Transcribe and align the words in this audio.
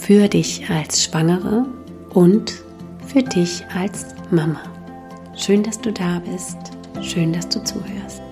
für 0.00 0.28
dich 0.28 0.68
als 0.70 1.04
Schwangere 1.04 1.66
und 2.14 2.64
für 3.06 3.22
dich 3.22 3.62
als 3.76 4.06
Mama. 4.30 4.62
Schön, 5.36 5.62
dass 5.62 5.78
du 5.78 5.92
da 5.92 6.20
bist. 6.20 6.56
Schön, 7.02 7.32
dass 7.34 7.48
du 7.48 7.62
zuhörst. 7.62 8.22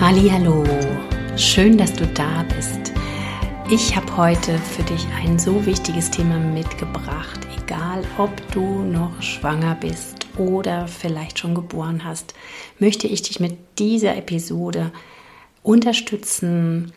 Hallo, 0.00 0.64
schön, 1.36 1.78
dass 1.78 1.92
du 1.92 2.06
da 2.08 2.44
bist. 2.54 2.69
Ich 3.72 3.94
habe 3.94 4.16
heute 4.16 4.58
für 4.58 4.82
dich 4.82 5.06
ein 5.14 5.38
so 5.38 5.64
wichtiges 5.64 6.10
Thema 6.10 6.38
mitgebracht, 6.38 7.38
egal 7.56 8.02
ob 8.18 8.32
du 8.50 8.82
noch 8.82 9.22
schwanger 9.22 9.76
bist 9.76 10.26
oder 10.36 10.88
vielleicht 10.88 11.38
schon 11.38 11.54
geboren 11.54 12.02
hast, 12.02 12.34
möchte 12.80 13.06
ich 13.06 13.22
dich 13.22 13.38
mit 13.38 13.56
dieser 13.78 14.16
Episode 14.16 14.90
unterstützen 15.62 16.92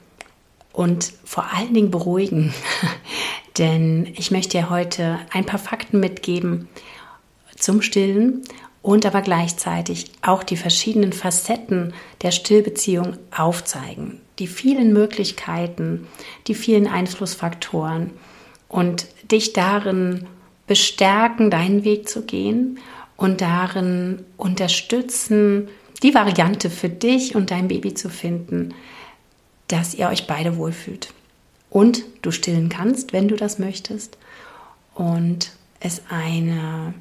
und 0.72 1.14
vor 1.24 1.46
allen 1.54 1.76
Dingen 1.76 1.92
beruhigen. 1.92 2.56
Denn 3.60 4.12
ich 4.16 4.32
möchte 4.32 4.58
dir 4.58 4.72
heute 4.72 5.20
ein 5.32 5.46
paar 5.46 5.60
Fakten 5.60 6.00
mitgeben 6.00 6.70
zum 7.56 7.84
Stillen 7.84 8.42
und 8.82 9.06
aber 9.06 9.22
gleichzeitig 9.22 10.12
auch 10.24 10.42
die 10.42 10.58
verschiedenen 10.58 11.14
Facetten 11.14 11.94
der 12.24 12.32
Stillbeziehung 12.32 13.18
aufzeigen 13.30 14.23
die 14.40 14.48
vielen 14.48 14.94
Möglichkeiten, 14.94 16.08
die 16.48 16.56
vielen 16.56 16.88
Einflussfaktoren 16.88 18.12
und 18.68 19.08
dich 19.32 19.54
darin 19.54 20.28
bestärken, 20.68 21.52
deinen 21.52 21.84
Weg 21.84 22.10
zu 22.10 22.24
gehen 22.24 22.80
und 23.18 23.42
darin 23.42 24.24
unterstützen, 24.38 25.68
die 26.02 26.14
Variante 26.14 26.70
für 26.70 26.90
dich 26.90 27.36
und 27.36 27.52
dein 27.52 27.68
Baby 27.68 27.94
zu 27.94 28.10
finden, 28.10 28.74
dass 29.68 29.94
ihr 29.94 30.08
euch 30.08 30.28
beide 30.28 30.58
wohlfühlt. 30.58 31.14
Und 31.70 32.04
du 32.22 32.32
stillen 32.32 32.70
kannst, 32.70 33.14
wenn 33.14 33.28
du 33.28 33.36
das 33.36 33.58
möchtest. 33.60 34.18
Und 34.94 35.54
es 35.80 36.04
eine 36.10 36.94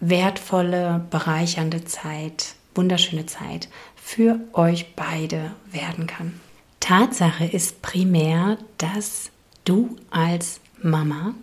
wertvolle, 0.00 1.04
bereichernde 1.10 1.84
Zeit, 1.84 2.54
wunderschöne 2.74 3.26
Zeit 3.26 3.68
für 3.96 4.38
euch 4.52 4.94
beide 4.94 5.52
werden 5.70 6.06
kann. 6.06 6.40
Tatsache 6.88 7.44
ist 7.44 7.82
primär, 7.82 8.56
dass 8.78 9.30
du 9.66 9.98
als 10.08 10.58
Mama 10.82 11.34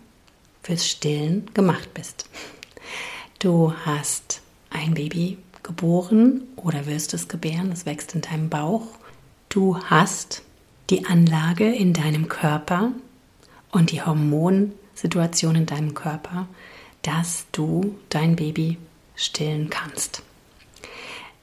fürs 0.60 0.84
Stillen 0.84 1.48
gemacht 1.54 1.94
bist. 1.94 2.28
Du 3.38 3.72
hast 3.84 4.42
ein 4.70 4.94
Baby 4.94 5.38
geboren 5.62 6.42
oder 6.56 6.86
wirst 6.86 7.14
es 7.14 7.28
gebären, 7.28 7.70
es 7.70 7.86
wächst 7.86 8.16
in 8.16 8.22
deinem 8.22 8.48
Bauch. 8.48 8.88
Du 9.48 9.78
hast 9.84 10.42
die 10.90 11.06
Anlage 11.06 11.72
in 11.72 11.92
deinem 11.92 12.26
Körper 12.26 12.90
und 13.70 13.92
die 13.92 14.02
Hormonsituation 14.02 15.54
in 15.54 15.66
deinem 15.66 15.94
Körper, 15.94 16.48
dass 17.02 17.46
du 17.52 17.96
dein 18.08 18.34
Baby 18.34 18.78
stillen 19.14 19.70
kannst. 19.70 20.24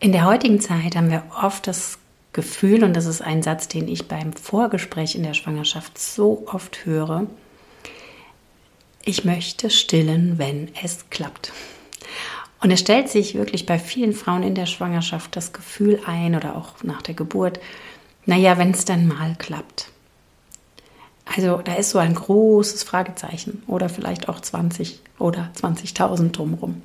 In 0.02 0.12
der 0.12 0.26
heutigen 0.26 0.60
Zeit 0.60 0.98
haben 0.98 1.10
wir 1.10 1.24
oft 1.42 1.68
das 1.68 2.00
Gefühl, 2.34 2.84
und 2.84 2.94
das 2.94 3.06
ist 3.06 3.22
ein 3.22 3.44
Satz, 3.44 3.68
den 3.68 3.88
ich 3.88 4.08
beim 4.08 4.34
Vorgespräch 4.34 5.16
in 5.16 5.24
der 5.24 5.34
Schwangerschaft 5.34 5.98
so 5.98 6.46
oft 6.48 6.86
höre, 6.86 7.28
ich 9.06 9.26
möchte 9.26 9.70
stillen, 9.70 10.38
wenn 10.38 10.70
es 10.82 11.10
klappt. 11.10 11.52
Und 12.62 12.72
es 12.72 12.80
stellt 12.80 13.10
sich 13.10 13.36
wirklich 13.36 13.66
bei 13.66 13.78
vielen 13.78 14.14
Frauen 14.14 14.44
in 14.44 14.56
der 14.56 14.66
Schwangerschaft 14.66 15.36
das 15.36 15.52
Gefühl 15.52 16.00
ein 16.06 16.36
oder 16.36 16.56
auch 16.56 16.82
nach 16.84 17.02
der 17.02 17.14
Geburt, 17.14 17.60
naja, 18.26 18.58
wenn 18.58 18.72
es 18.72 18.86
dann 18.86 19.08
mal 19.08 19.36
klappt. 19.38 19.90
Also 21.26 21.58
da 21.58 21.76
ist 21.76 21.90
so 21.90 22.00
ein 22.00 22.16
großes 22.16 22.84
Fragezeichen 22.84 23.64
oder 23.68 23.90
vielleicht 23.90 24.30
auch 24.30 24.40
20 24.40 25.02
oder 25.20 25.52
20.000 25.62 26.32
drumherum. 26.32 26.82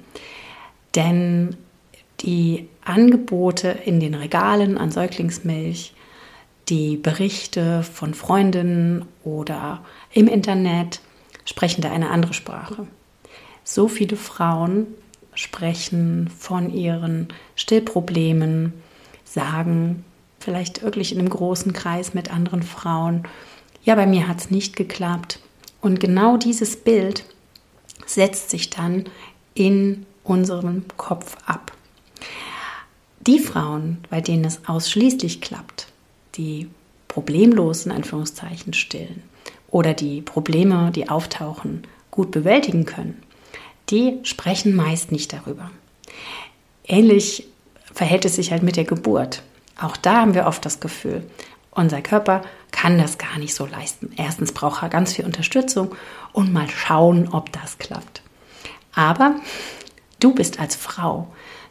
Denn 0.95 1.57
die 2.21 2.69
Angebote 2.89 3.69
in 3.69 4.01
den 4.01 4.15
Regalen 4.15 4.79
an 4.79 4.91
Säuglingsmilch, 4.91 5.95
die 6.69 6.97
Berichte 6.97 7.83
von 7.83 8.15
Freundinnen 8.15 9.05
oder 9.25 9.83
im 10.13 10.29
Internet 10.29 11.01
sprechen 11.45 11.81
da 11.81 11.91
eine 11.91 12.11
andere 12.11 12.35
Sprache. 12.35 12.87
So 13.65 13.89
viele 13.89 14.17
Frauen 14.17 14.87
sprechen 15.35 16.31
von 16.37 16.73
ihren 16.73 17.29
Stillproblemen, 17.55 18.73
sagen 19.25 20.05
vielleicht 20.41 20.83
wirklich 20.83 21.13
in 21.13 21.19
einem 21.19 21.31
großen 21.31 21.73
Kreis 21.73 22.15
mit 22.15 22.33
anderen 22.33 22.63
Frauen, 22.63 23.25
ja, 23.85 23.95
bei 23.95 24.07
mir 24.07 24.29
hat 24.29 24.39
es 24.39 24.51
nicht 24.51 24.77
geklappt. 24.77 25.41
Und 25.81 26.01
genau 26.01 26.37
dieses 26.37 26.77
Bild 26.77 27.25
setzt 28.05 28.51
sich 28.51 28.69
dann 28.71 29.05
in 29.55 30.05
unserem 30.25 30.85
Kopf 30.97 31.37
ab. 31.47 31.73
Die 33.29 33.39
Frauen, 33.39 33.99
bei 34.09 34.23
denen 34.23 34.47
es 34.47 34.67
ausschließlich 34.67 35.43
klappt, 35.43 35.89
die 36.37 36.71
problemlos 37.09 37.85
in 37.85 37.93
Anführungszeichen 37.93 38.73
stillen 38.73 39.23
oder 39.71 39.93
die 39.93 40.23
Probleme, 40.23 40.91
die 40.93 41.11
auftauchen, 41.11 41.83
gut 42.11 42.31
bewältigen 42.31 42.87
können, 42.87 43.23
die 43.91 44.19
sprechen 44.23 44.75
meist 44.75 45.13
nicht 45.13 45.35
darüber. 45.35 45.71
Ähnlich 46.87 47.47
verhält 47.93 48.25
es 48.25 48.37
sich 48.37 48.51
halt 48.51 48.63
mit 48.63 48.77
der 48.77 48.85
Geburt. 48.85 49.43
Auch 49.79 49.99
da 49.99 50.23
haben 50.23 50.33
wir 50.33 50.47
oft 50.47 50.65
das 50.65 50.81
Gefühl, 50.81 51.23
unser 51.71 52.01
Körper 52.01 52.41
kann 52.71 52.97
das 52.97 53.19
gar 53.19 53.39
nicht 53.39 53.55
so 53.55 53.67
leisten. 53.67 54.11
Erstens 54.17 54.53
braucht 54.53 54.83
er 54.83 54.89
ganz 54.89 55.13
viel 55.13 55.27
Unterstützung 55.27 55.95
und 56.33 56.51
mal 56.51 56.71
schauen, 56.71 57.29
ob 57.29 57.53
das 57.53 57.77
klappt. 57.77 58.23
Aber 58.95 59.35
du 60.19 60.35
bist 60.35 60.61
als 60.61 60.77
Frau 60.77 61.29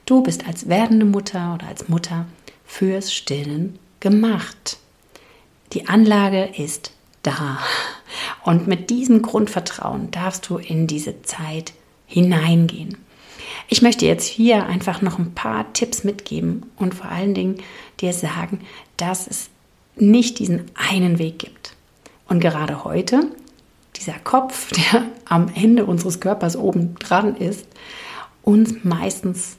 Du 0.07 0.23
bist 0.23 0.47
als 0.47 0.69
werdende 0.69 1.06
Mutter 1.06 1.53
oder 1.53 1.68
als 1.68 1.90
Mutter 1.90 2.28
fürs 2.66 3.13
Stillen 3.13 3.78
gemacht. 4.00 4.78
Die 5.73 5.90
Anlage 5.90 6.45
ist 6.57 6.94
da. 7.23 7.59
Und 8.45 8.68
mit 8.68 8.90
diesem 8.90 9.22
Grundvertrauen 9.22 10.09
darfst 10.09 10.47
du 10.47 10.59
in 10.59 10.88
diese 10.88 11.23
Zeit 11.23 11.73
hineingehen. 12.06 12.98
Ich 13.68 13.81
möchte 13.81 14.06
jetzt 14.06 14.25
hier 14.25 14.65
einfach 14.65 15.01
noch 15.01 15.19
ein 15.19 15.36
paar 15.36 15.74
Tipps 15.74 16.06
mitgeben 16.06 16.71
und 16.77 16.95
vor 16.95 17.12
allen 17.12 17.33
Dingen 17.33 17.57
dir 18.00 18.13
sagen, 18.13 18.62
dass 18.95 19.27
es 19.27 19.50
nicht 19.98 20.39
diesen 20.39 20.71
einen 20.74 21.19
Weg 21.19 21.39
gibt. 21.39 21.75
Und 22.30 22.39
gerade 22.39 22.86
heute, 22.86 23.30
dieser 23.98 24.19
Kopf, 24.19 24.71
der 24.94 25.03
am 25.25 25.51
Ende 25.53 25.83
unseres 25.83 26.21
Körpers 26.21 26.56
oben 26.56 26.95
dran 26.95 27.36
ist, 27.36 27.68
uns 28.42 28.86
meistens 28.86 29.56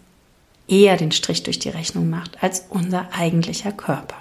eher 0.68 0.96
den 0.96 1.12
Strich 1.12 1.42
durch 1.42 1.58
die 1.58 1.70
Rechnung 1.70 2.10
macht 2.10 2.42
als 2.42 2.66
unser 2.68 3.08
eigentlicher 3.12 3.72
Körper. 3.72 4.16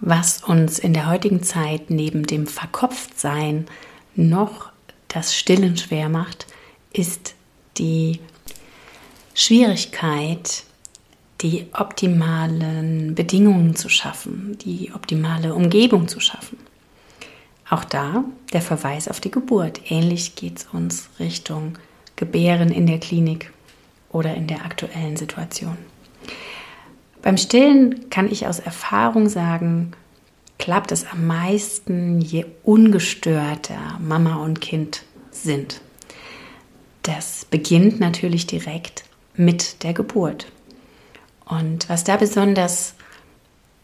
Was 0.00 0.42
uns 0.42 0.78
in 0.78 0.92
der 0.92 1.08
heutigen 1.08 1.42
Zeit 1.42 1.90
neben 1.90 2.26
dem 2.26 2.46
Verkopftsein 2.46 3.66
noch 4.14 4.70
das 5.08 5.36
Stillen 5.36 5.76
schwer 5.76 6.08
macht, 6.08 6.46
ist 6.92 7.34
die 7.78 8.20
Schwierigkeit, 9.34 10.64
die 11.40 11.66
optimalen 11.72 13.14
Bedingungen 13.14 13.74
zu 13.76 13.88
schaffen, 13.88 14.58
die 14.58 14.92
optimale 14.94 15.54
Umgebung 15.54 16.08
zu 16.08 16.20
schaffen. 16.20 16.58
Auch 17.68 17.84
da 17.84 18.24
der 18.52 18.62
Verweis 18.62 19.06
auf 19.08 19.20
die 19.20 19.30
Geburt. 19.30 19.80
Ähnlich 19.90 20.34
geht 20.34 20.58
es 20.58 20.66
uns 20.72 21.08
Richtung 21.18 21.78
Gebären 22.16 22.70
in 22.70 22.86
der 22.86 22.98
Klinik 22.98 23.52
oder 24.12 24.34
in 24.34 24.46
der 24.46 24.64
aktuellen 24.64 25.16
Situation. 25.16 25.76
Beim 27.22 27.36
Stillen 27.36 28.10
kann 28.10 28.30
ich 28.30 28.46
aus 28.46 28.58
Erfahrung 28.58 29.28
sagen, 29.28 29.92
klappt 30.58 30.92
es 30.92 31.06
am 31.06 31.26
meisten, 31.26 32.20
je 32.20 32.46
ungestörter 32.62 33.98
Mama 34.00 34.36
und 34.36 34.60
Kind 34.60 35.04
sind. 35.30 35.80
Das 37.02 37.46
beginnt 37.46 38.00
natürlich 38.00 38.46
direkt 38.46 39.04
mit 39.34 39.82
der 39.82 39.94
Geburt. 39.94 40.46
Und 41.44 41.88
was 41.88 42.04
da 42.04 42.16
besonders 42.16 42.94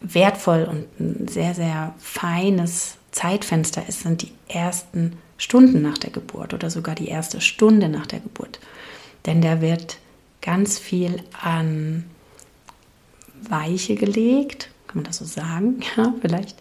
wertvoll 0.00 0.64
und 0.70 1.00
ein 1.00 1.28
sehr, 1.28 1.54
sehr 1.54 1.94
feines 1.98 2.96
Zeitfenster 3.10 3.88
ist, 3.88 4.00
sind 4.00 4.22
die 4.22 4.32
ersten 4.48 5.16
Stunden 5.38 5.82
nach 5.82 5.98
der 5.98 6.10
Geburt 6.10 6.54
oder 6.54 6.70
sogar 6.70 6.94
die 6.94 7.08
erste 7.08 7.40
Stunde 7.40 7.88
nach 7.88 8.06
der 8.06 8.20
Geburt. 8.20 8.60
Denn 9.24 9.42
da 9.42 9.60
wird 9.60 9.98
ganz 10.46 10.78
viel 10.78 11.22
an 11.42 12.04
Weiche 13.42 13.96
gelegt, 13.96 14.70
kann 14.86 14.98
man 14.98 15.04
das 15.04 15.18
so 15.18 15.24
sagen? 15.24 15.80
Ja, 15.96 16.14
vielleicht. 16.20 16.56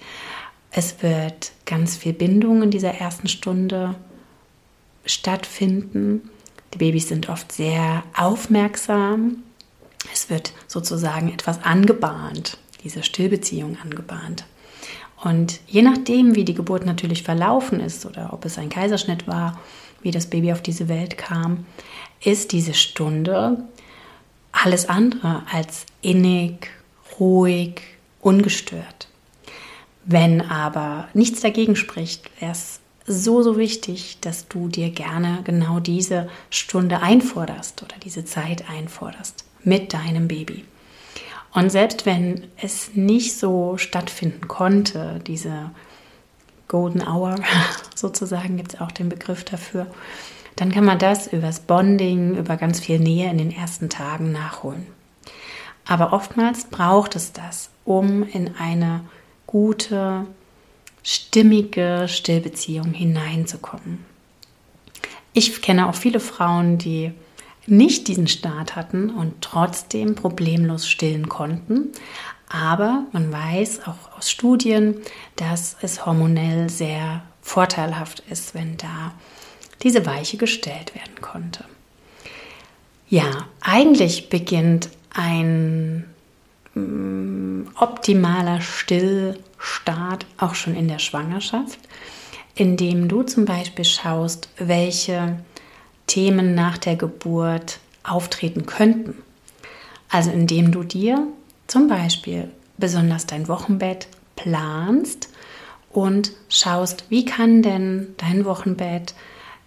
Es 0.71 1.01
wird 1.01 1.53
ganz 1.65 1.95
viel 1.95 2.11
Bindung 2.11 2.63
in 2.63 2.71
dieser 2.71 2.95
ersten 2.95 3.29
Stunde 3.29 3.95
stattfinden. 5.05 6.29
Die 6.73 6.79
Babys 6.79 7.07
sind 7.07 7.29
oft 7.29 7.51
sehr 7.51 8.03
aufmerksam. 8.17 9.43
Es 10.11 10.29
wird 10.29 10.51
sozusagen 10.67 11.31
etwas 11.31 11.63
angebahnt, 11.63 12.57
diese 12.83 13.03
Stillbeziehung 13.03 13.77
angebahnt. 13.81 14.45
Und 15.23 15.61
je 15.67 15.81
nachdem, 15.81 16.35
wie 16.35 16.43
die 16.43 16.53
Geburt 16.55 16.85
natürlich 16.85 17.23
verlaufen 17.23 17.79
ist 17.79 18.05
oder 18.05 18.33
ob 18.33 18.45
es 18.45 18.57
ein 18.57 18.69
Kaiserschnitt 18.69 19.27
war, 19.27 19.59
wie 20.01 20.11
das 20.11 20.27
Baby 20.27 20.51
auf 20.51 20.61
diese 20.61 20.89
Welt 20.89 21.17
kam, 21.17 21.65
ist 22.23 22.51
diese 22.51 22.73
Stunde 22.73 23.57
alles 24.51 24.87
andere 24.87 25.43
als 25.51 25.85
innig, 26.01 26.69
ruhig, 27.19 27.81
ungestört. 28.21 29.07
Wenn 30.05 30.41
aber 30.41 31.07
nichts 31.13 31.41
dagegen 31.41 31.75
spricht, 31.75 32.29
wäre 32.39 32.51
es 32.51 32.79
so, 33.07 33.43
so 33.43 33.57
wichtig, 33.57 34.17
dass 34.21 34.47
du 34.47 34.67
dir 34.67 34.89
gerne 34.89 35.41
genau 35.43 35.79
diese 35.79 36.29
Stunde 36.49 37.01
einforderst 37.01 37.83
oder 37.83 37.95
diese 38.03 38.25
Zeit 38.25 38.69
einforderst 38.69 39.45
mit 39.63 39.93
deinem 39.93 40.27
Baby. 40.27 40.65
Und 41.53 41.71
selbst 41.71 42.05
wenn 42.05 42.47
es 42.57 42.91
nicht 42.95 43.37
so 43.37 43.77
stattfinden 43.77 44.47
konnte, 44.47 45.21
diese 45.25 45.71
Golden 46.67 47.07
Hour 47.07 47.35
sozusagen, 47.95 48.57
gibt 48.57 48.73
es 48.73 48.81
auch 48.81 48.91
den 48.91 49.09
Begriff 49.09 49.43
dafür, 49.43 49.87
dann 50.55 50.71
kann 50.71 50.85
man 50.85 50.99
das 50.99 51.27
übers 51.27 51.59
Bonding, 51.59 52.37
über 52.37 52.57
ganz 52.57 52.79
viel 52.79 52.99
Nähe 52.99 53.29
in 53.29 53.37
den 53.37 53.51
ersten 53.51 53.89
Tagen 53.89 54.31
nachholen. 54.31 54.85
Aber 55.85 56.13
oftmals 56.13 56.65
braucht 56.65 57.15
es 57.15 57.33
das, 57.33 57.69
um 57.83 58.23
in 58.23 58.55
eine 58.57 59.01
gute, 59.45 60.25
stimmige 61.03 62.07
Stillbeziehung 62.07 62.93
hineinzukommen. 62.93 64.03
Ich 65.33 65.61
kenne 65.61 65.87
auch 65.87 65.95
viele 65.95 66.19
Frauen, 66.19 66.77
die 66.77 67.11
nicht 67.67 68.07
diesen 68.07 68.27
Start 68.27 68.75
hatten 68.75 69.09
und 69.09 69.41
trotzdem 69.41 70.15
problemlos 70.15 70.87
stillen 70.87 71.29
konnten. 71.29 71.91
Aber 72.47 73.03
man 73.11 73.31
weiß 73.31 73.81
auch 73.87 74.17
aus 74.17 74.29
Studien, 74.29 74.95
dass 75.35 75.75
es 75.81 76.05
hormonell 76.05 76.69
sehr 76.69 77.23
vorteilhaft 77.41 78.23
ist, 78.29 78.55
wenn 78.55 78.77
da 78.77 79.13
diese 79.83 80.05
Weiche 80.05 80.37
gestellt 80.37 80.95
werden 80.95 81.21
konnte. 81.21 81.63
Ja, 83.07 83.47
eigentlich 83.61 84.29
beginnt 84.29 84.89
ein 85.13 86.05
mm, 86.73 87.67
optimaler 87.79 88.61
Stillstart 88.61 90.25
auch 90.37 90.55
schon 90.55 90.75
in 90.75 90.87
der 90.87 90.99
Schwangerschaft, 90.99 91.79
indem 92.55 93.07
du 93.07 93.23
zum 93.23 93.45
Beispiel 93.45 93.85
schaust, 93.85 94.49
welche 94.57 95.37
Themen 96.07 96.55
nach 96.55 96.77
der 96.77 96.95
Geburt 96.95 97.79
auftreten 98.03 98.65
könnten. 98.65 99.15
Also 100.09 100.31
indem 100.31 100.71
du 100.71 100.83
dir 100.83 101.27
zum 101.67 101.87
Beispiel 101.87 102.49
besonders 102.77 103.25
dein 103.25 103.47
Wochenbett 103.47 104.07
planst 104.35 105.29
und 105.91 106.31
schaust, 106.49 107.05
wie 107.09 107.25
kann 107.25 107.61
denn 107.61 108.15
dein 108.17 108.45
Wochenbett 108.45 109.13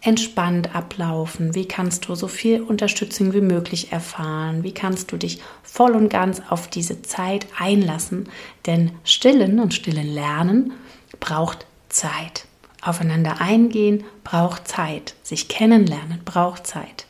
entspannt 0.01 0.75
ablaufen? 0.75 1.55
Wie 1.55 1.67
kannst 1.67 2.09
du 2.09 2.15
so 2.15 2.29
viel 2.29 2.63
Unterstützung 2.63 3.33
wie 3.33 3.41
möglich 3.41 3.93
erfahren? 3.93 4.63
Wie 4.63 4.73
kannst 4.73 5.11
du 5.13 5.17
dich 5.17 5.41
voll 5.63 5.93
und 5.93 6.09
ganz 6.09 6.41
auf 6.49 6.69
diese 6.69 7.03
Zeit 7.03 7.47
einlassen? 7.59 8.29
Denn 8.67 8.93
stillen 9.05 9.59
und 9.59 9.75
stillen 9.75 10.07
lernen 10.07 10.73
braucht 11.21 11.67
Zeit. 11.89 12.47
Aufeinander 12.81 13.41
eingehen 13.41 14.05
braucht 14.23 14.69
Zeit. 14.69 15.15
Sich 15.23 15.49
kennenlernen 15.49 16.21
braucht 16.25 16.67
Zeit. 16.67 17.07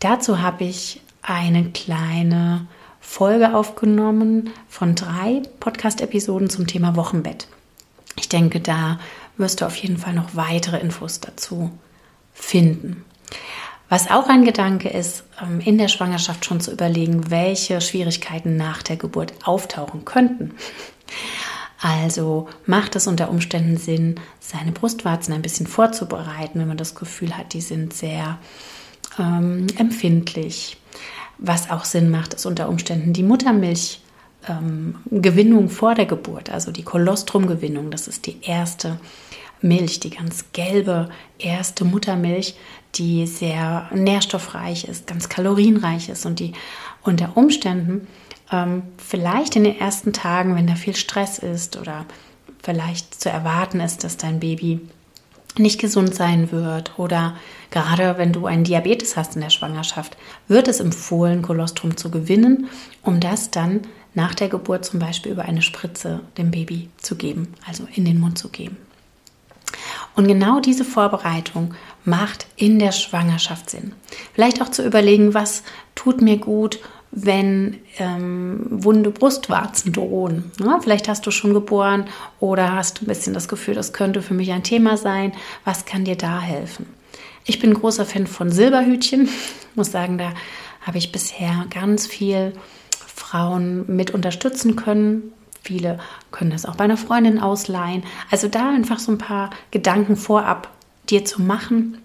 Dazu 0.00 0.40
habe 0.40 0.64
ich 0.64 1.02
eine 1.20 1.70
kleine 1.70 2.66
Folge 3.00 3.54
aufgenommen 3.54 4.50
von 4.68 4.94
drei 4.94 5.42
Podcast-Episoden 5.60 6.48
zum 6.48 6.66
Thema 6.66 6.96
Wochenbett. 6.96 7.48
Ich 8.16 8.28
denke, 8.28 8.60
da 8.60 8.98
wirst 9.36 9.60
du 9.60 9.66
auf 9.66 9.76
jeden 9.76 9.98
Fall 9.98 10.14
noch 10.14 10.34
weitere 10.34 10.78
Infos 10.78 11.20
dazu 11.20 11.70
finden. 12.38 13.04
Was 13.88 14.10
auch 14.10 14.28
ein 14.28 14.44
Gedanke 14.44 14.88
ist, 14.88 15.22
ähm, 15.42 15.60
in 15.60 15.78
der 15.78 15.88
Schwangerschaft 15.88 16.44
schon 16.44 16.60
zu 16.60 16.72
überlegen, 16.72 17.30
welche 17.30 17.80
Schwierigkeiten 17.80 18.56
nach 18.56 18.82
der 18.82 18.96
Geburt 18.96 19.32
auftauchen 19.44 20.04
könnten. 20.04 20.54
Also 21.80 22.48
macht 22.66 22.96
es 22.96 23.06
unter 23.06 23.30
Umständen 23.30 23.76
Sinn, 23.76 24.16
seine 24.40 24.72
Brustwarzen 24.72 25.32
ein 25.32 25.42
bisschen 25.42 25.68
vorzubereiten, 25.68 26.58
wenn 26.60 26.66
man 26.68 26.76
das 26.76 26.96
Gefühl 26.96 27.36
hat, 27.36 27.54
die 27.54 27.60
sind 27.60 27.94
sehr 27.94 28.38
ähm, 29.18 29.68
empfindlich. 29.76 30.76
Was 31.38 31.70
auch 31.70 31.84
Sinn 31.84 32.10
macht, 32.10 32.34
ist 32.34 32.46
unter 32.46 32.68
Umständen 32.68 33.12
die 33.12 33.22
Muttermilchgewinnung 33.22 35.62
ähm, 35.62 35.70
vor 35.70 35.94
der 35.94 36.06
Geburt, 36.06 36.50
also 36.50 36.72
die 36.72 36.82
Kolostrumgewinnung. 36.82 37.92
Das 37.92 38.08
ist 38.08 38.26
die 38.26 38.42
erste 38.42 38.98
Milch, 39.60 40.00
die 40.00 40.10
ganz 40.10 40.46
gelbe 40.52 41.08
erste 41.38 41.84
Muttermilch, 41.84 42.54
die 42.94 43.26
sehr 43.26 43.88
nährstoffreich 43.92 44.84
ist, 44.84 45.06
ganz 45.06 45.28
kalorienreich 45.28 46.08
ist 46.08 46.26
und 46.26 46.40
die 46.40 46.52
unter 47.02 47.36
Umständen 47.36 48.06
ähm, 48.50 48.82
vielleicht 48.96 49.56
in 49.56 49.64
den 49.64 49.78
ersten 49.78 50.12
Tagen, 50.12 50.54
wenn 50.54 50.66
da 50.66 50.74
viel 50.74 50.96
Stress 50.96 51.38
ist 51.38 51.76
oder 51.76 52.06
vielleicht 52.62 53.20
zu 53.20 53.30
erwarten 53.30 53.80
ist, 53.80 54.04
dass 54.04 54.16
dein 54.16 54.40
Baby 54.40 54.80
nicht 55.56 55.80
gesund 55.80 56.14
sein 56.14 56.52
wird 56.52 56.98
oder 56.98 57.34
gerade 57.70 58.16
wenn 58.18 58.32
du 58.32 58.46
einen 58.46 58.64
Diabetes 58.64 59.16
hast 59.16 59.34
in 59.34 59.42
der 59.42 59.50
Schwangerschaft, 59.50 60.16
wird 60.46 60.68
es 60.68 60.80
empfohlen, 60.80 61.42
Kolostrum 61.42 61.96
zu 61.96 62.10
gewinnen, 62.10 62.68
um 63.02 63.20
das 63.20 63.50
dann 63.50 63.82
nach 64.14 64.34
der 64.34 64.48
Geburt 64.48 64.84
zum 64.84 65.00
Beispiel 65.00 65.32
über 65.32 65.44
eine 65.44 65.62
Spritze 65.62 66.20
dem 66.36 66.50
Baby 66.50 66.88
zu 66.98 67.16
geben, 67.16 67.54
also 67.66 67.86
in 67.94 68.04
den 68.04 68.20
Mund 68.20 68.38
zu 68.38 68.48
geben. 68.48 68.76
Und 70.18 70.26
genau 70.26 70.58
diese 70.58 70.84
Vorbereitung 70.84 71.74
macht 72.04 72.48
in 72.56 72.80
der 72.80 72.90
Schwangerschaft 72.90 73.70
Sinn. 73.70 73.92
Vielleicht 74.34 74.60
auch 74.60 74.68
zu 74.68 74.84
überlegen, 74.84 75.32
was 75.32 75.62
tut 75.94 76.20
mir 76.20 76.38
gut, 76.38 76.80
wenn 77.12 77.78
ähm, 77.98 78.66
wunde 78.68 79.12
Brustwarzen 79.12 79.92
drohen. 79.92 80.50
Ja, 80.58 80.80
vielleicht 80.82 81.06
hast 81.06 81.24
du 81.24 81.30
schon 81.30 81.54
geboren 81.54 82.06
oder 82.40 82.72
hast 82.74 83.00
ein 83.00 83.06
bisschen 83.06 83.32
das 83.32 83.46
Gefühl, 83.46 83.74
das 83.74 83.92
könnte 83.92 84.20
für 84.20 84.34
mich 84.34 84.50
ein 84.50 84.64
Thema 84.64 84.96
sein. 84.96 85.34
Was 85.64 85.84
kann 85.84 86.04
dir 86.04 86.16
da 86.16 86.40
helfen? 86.40 86.86
Ich 87.44 87.60
bin 87.60 87.72
großer 87.72 88.04
Fan 88.04 88.26
von 88.26 88.50
Silberhütchen. 88.50 89.26
Ich 89.26 89.30
muss 89.76 89.92
sagen, 89.92 90.18
da 90.18 90.32
habe 90.80 90.98
ich 90.98 91.12
bisher 91.12 91.64
ganz 91.70 92.08
viel 92.08 92.54
Frauen 92.90 93.84
mit 93.86 94.10
unterstützen 94.10 94.74
können. 94.74 95.32
Viele 95.68 95.98
können 96.30 96.50
das 96.50 96.64
auch 96.64 96.76
bei 96.76 96.84
einer 96.84 96.96
Freundin 96.96 97.38
ausleihen. 97.38 98.02
Also 98.30 98.48
da 98.48 98.70
einfach 98.70 98.98
so 98.98 99.12
ein 99.12 99.18
paar 99.18 99.50
Gedanken 99.70 100.16
vorab 100.16 100.70
dir 101.10 101.26
zu 101.26 101.42
machen 101.42 101.98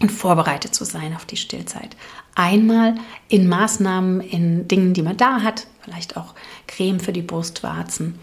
und 0.00 0.10
vorbereitet 0.10 0.74
zu 0.74 0.84
sein 0.84 1.14
auf 1.14 1.24
die 1.24 1.36
Stillzeit. 1.36 1.96
Einmal 2.34 2.96
in 3.28 3.48
Maßnahmen, 3.48 4.20
in 4.20 4.66
Dingen, 4.66 4.92
die 4.92 5.02
man 5.02 5.16
da 5.16 5.42
hat, 5.42 5.68
vielleicht 5.82 6.16
auch 6.16 6.34
Creme 6.66 6.98
für 6.98 7.12
die 7.12 7.22
Brustwarzen, 7.22 8.18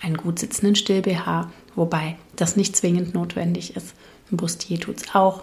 einen 0.00 0.16
gut 0.16 0.38
sitzenden 0.38 0.76
Still-BH, 0.76 1.50
wobei 1.74 2.16
das 2.34 2.56
nicht 2.56 2.74
zwingend 2.74 3.12
notwendig 3.12 3.76
ist. 3.76 3.94
Ein 4.30 4.38
Bustier 4.38 4.80
tut 4.80 4.96
es 4.96 5.14
auch. 5.14 5.42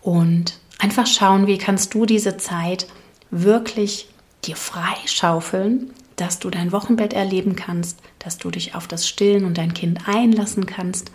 Und 0.00 0.58
einfach 0.78 1.06
schauen, 1.06 1.46
wie 1.46 1.58
kannst 1.58 1.92
du 1.92 2.06
diese 2.06 2.38
Zeit 2.38 2.86
wirklich 3.30 4.08
dir 4.46 4.56
freischaufeln, 4.56 5.92
dass 6.16 6.38
du 6.38 6.50
dein 6.50 6.72
Wochenbett 6.72 7.12
erleben 7.12 7.56
kannst, 7.56 8.00
dass 8.18 8.38
du 8.38 8.50
dich 8.50 8.74
auf 8.74 8.88
das 8.88 9.06
Stillen 9.06 9.44
und 9.44 9.58
dein 9.58 9.74
Kind 9.74 10.08
einlassen 10.08 10.66
kannst 10.66 11.10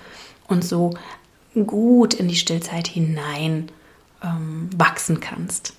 und 0.47 0.63
so 0.63 0.93
gut 1.65 2.13
in 2.13 2.27
die 2.27 2.35
Stillzeit 2.35 2.87
hinein 2.87 3.71
ähm, 4.23 4.69
wachsen 4.75 5.19
kannst. 5.19 5.73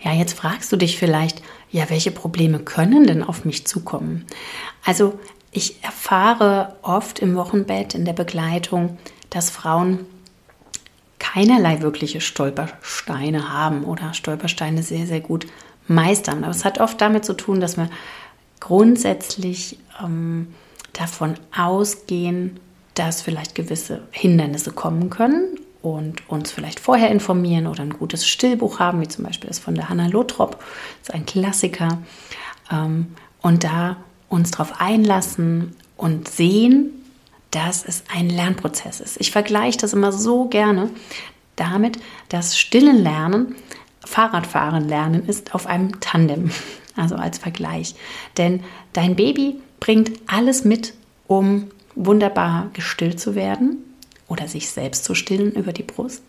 Ja, 0.00 0.12
jetzt 0.12 0.32
fragst 0.32 0.72
du 0.72 0.76
dich 0.76 0.98
vielleicht, 0.98 1.42
ja, 1.70 1.88
welche 1.90 2.10
Probleme 2.10 2.58
können 2.58 3.06
denn 3.06 3.22
auf 3.22 3.44
mich 3.44 3.66
zukommen? 3.66 4.26
Also 4.84 5.18
ich 5.52 5.82
erfahre 5.84 6.76
oft 6.82 7.18
im 7.18 7.36
Wochenbett 7.36 7.94
in 7.94 8.04
der 8.04 8.14
Begleitung, 8.14 8.98
dass 9.30 9.50
Frauen 9.50 10.06
keinerlei 11.18 11.82
wirkliche 11.82 12.20
Stolpersteine 12.20 13.52
haben 13.52 13.84
oder 13.84 14.12
Stolpersteine 14.12 14.82
sehr, 14.82 15.06
sehr 15.06 15.20
gut 15.20 15.46
meistern. 15.88 16.44
Aber 16.44 16.52
es 16.52 16.64
hat 16.64 16.80
oft 16.80 17.00
damit 17.00 17.24
zu 17.24 17.34
tun, 17.34 17.60
dass 17.60 17.76
wir 17.76 17.88
grundsätzlich 18.60 19.78
ähm, 20.02 20.48
davon 20.92 21.34
ausgehen, 21.56 22.60
dass 22.94 23.22
vielleicht 23.22 23.54
gewisse 23.54 24.02
Hindernisse 24.10 24.72
kommen 24.72 25.10
können 25.10 25.58
und 25.80 26.28
uns 26.28 26.52
vielleicht 26.52 26.78
vorher 26.78 27.10
informieren 27.10 27.66
oder 27.66 27.82
ein 27.82 27.98
gutes 27.98 28.26
Stillbuch 28.26 28.78
haben, 28.78 29.00
wie 29.00 29.08
zum 29.08 29.24
Beispiel 29.24 29.48
das 29.48 29.58
von 29.58 29.74
der 29.74 29.88
Hannah 29.88 30.06
Lothrop, 30.06 30.58
das 31.00 31.08
ist 31.08 31.14
ein 31.14 31.26
Klassiker. 31.26 32.02
Ähm, 32.70 33.08
und 33.40 33.64
da 33.64 33.96
uns 34.28 34.52
darauf 34.52 34.80
einlassen 34.80 35.74
und 35.96 36.28
sehen, 36.28 36.90
dass 37.50 37.84
es 37.84 38.04
ein 38.12 38.30
Lernprozess 38.30 39.00
ist. 39.00 39.20
Ich 39.20 39.30
vergleiche 39.30 39.78
das 39.78 39.92
immer 39.92 40.12
so 40.12 40.46
gerne 40.46 40.90
damit, 41.56 41.98
dass 42.28 42.58
stillen 42.58 43.02
Lernen 43.02 43.56
Fahrradfahren 44.04 44.88
lernen 44.88 45.26
ist 45.26 45.54
auf 45.54 45.66
einem 45.66 46.00
Tandem, 46.00 46.50
also 46.96 47.14
als 47.14 47.38
Vergleich. 47.38 47.94
Denn 48.36 48.62
dein 48.92 49.16
Baby 49.16 49.60
bringt 49.80 50.12
alles 50.26 50.64
mit, 50.64 50.94
um 51.26 51.70
wunderbar 51.94 52.70
gestillt 52.72 53.20
zu 53.20 53.34
werden 53.34 53.78
oder 54.28 54.48
sich 54.48 54.70
selbst 54.70 55.04
zu 55.04 55.14
stillen 55.14 55.52
über 55.52 55.72
die 55.72 55.82
Brust, 55.82 56.22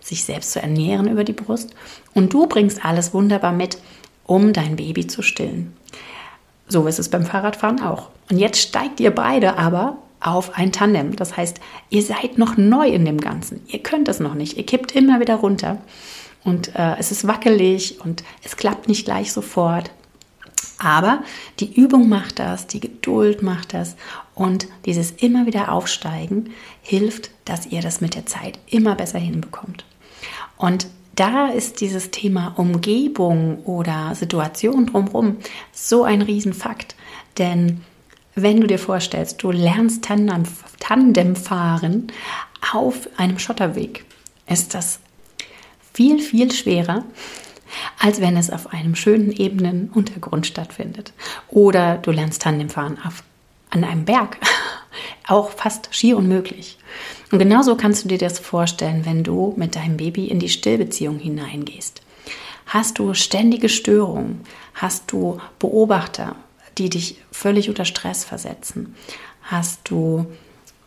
sich 0.00 0.24
selbst 0.24 0.52
zu 0.52 0.62
ernähren 0.62 1.08
über 1.08 1.24
die 1.24 1.32
Brust. 1.32 1.74
Und 2.14 2.32
du 2.32 2.46
bringst 2.46 2.84
alles 2.84 3.12
wunderbar 3.12 3.52
mit, 3.52 3.78
um 4.24 4.52
dein 4.52 4.76
Baby 4.76 5.06
zu 5.06 5.22
stillen. 5.22 5.76
So 6.68 6.86
ist 6.86 6.98
es 6.98 7.08
beim 7.08 7.26
Fahrradfahren 7.26 7.82
auch. 7.82 8.10
Und 8.30 8.38
jetzt 8.38 8.60
steigt 8.60 9.00
ihr 9.00 9.10
beide 9.12 9.58
aber 9.58 9.98
auf 10.20 10.56
ein 10.56 10.70
Tandem. 10.72 11.16
Das 11.16 11.36
heißt, 11.36 11.58
ihr 11.88 12.02
seid 12.02 12.38
noch 12.38 12.56
neu 12.56 12.88
in 12.88 13.04
dem 13.04 13.20
Ganzen. 13.20 13.62
Ihr 13.66 13.80
könnt 13.80 14.08
es 14.08 14.20
noch 14.20 14.34
nicht. 14.34 14.56
Ihr 14.56 14.64
kippt 14.64 14.94
immer 14.94 15.20
wieder 15.20 15.36
runter. 15.36 15.78
Und 16.44 16.74
äh, 16.74 16.96
es 16.98 17.10
ist 17.10 17.26
wackelig 17.26 18.00
und 18.00 18.24
es 18.42 18.56
klappt 18.56 18.88
nicht 18.88 19.04
gleich 19.04 19.32
sofort. 19.32 19.90
Aber 20.78 21.22
die 21.58 21.74
Übung 21.74 22.08
macht 22.08 22.38
das, 22.38 22.66
die 22.66 22.80
Geduld 22.80 23.42
macht 23.42 23.74
das 23.74 23.96
und 24.34 24.66
dieses 24.86 25.10
immer 25.10 25.44
wieder 25.44 25.72
Aufsteigen 25.72 26.50
hilft, 26.80 27.30
dass 27.44 27.66
ihr 27.66 27.82
das 27.82 28.00
mit 28.00 28.14
der 28.14 28.24
Zeit 28.24 28.58
immer 28.66 28.94
besser 28.94 29.18
hinbekommt. 29.18 29.84
Und 30.56 30.86
da 31.16 31.48
ist 31.48 31.82
dieses 31.82 32.10
Thema 32.10 32.54
Umgebung 32.56 33.62
oder 33.64 34.14
Situation 34.14 34.86
drumherum 34.86 35.36
so 35.72 36.04
ein 36.04 36.22
Riesenfakt. 36.22 36.94
Denn 37.36 37.82
wenn 38.34 38.60
du 38.60 38.66
dir 38.66 38.78
vorstellst, 38.78 39.42
du 39.42 39.50
lernst 39.50 40.02
Tandem 40.04 41.36
fahren 41.36 42.06
auf 42.72 43.08
einem 43.18 43.38
Schotterweg, 43.38 44.06
ist 44.46 44.72
das 44.72 45.00
viel, 45.92 46.20
viel 46.20 46.52
schwerer, 46.52 47.04
als 47.98 48.20
wenn 48.20 48.36
es 48.36 48.50
auf 48.50 48.72
einem 48.72 48.94
schönen, 48.94 49.32
ebenen 49.32 49.90
Untergrund 49.90 50.46
stattfindet. 50.46 51.12
Oder 51.48 51.98
du 51.98 52.10
lernst 52.10 52.42
Tandemfahren 52.42 52.98
auf, 53.04 53.22
an 53.70 53.84
einem 53.84 54.04
Berg. 54.04 54.38
Auch 55.26 55.50
fast 55.50 55.94
schier 55.94 56.16
unmöglich. 56.16 56.78
Und 57.30 57.38
genauso 57.38 57.76
kannst 57.76 58.04
du 58.04 58.08
dir 58.08 58.18
das 58.18 58.38
vorstellen, 58.38 59.06
wenn 59.06 59.22
du 59.22 59.54
mit 59.56 59.76
deinem 59.76 59.96
Baby 59.96 60.26
in 60.26 60.40
die 60.40 60.48
Stillbeziehung 60.48 61.18
hineingehst. 61.18 62.02
Hast 62.66 62.98
du 62.98 63.14
ständige 63.14 63.68
Störungen? 63.68 64.40
Hast 64.74 65.12
du 65.12 65.38
Beobachter, 65.58 66.36
die 66.78 66.88
dich 66.88 67.20
völlig 67.30 67.68
unter 67.68 67.84
Stress 67.84 68.24
versetzen? 68.24 68.96
Hast 69.42 69.80
du 69.84 70.26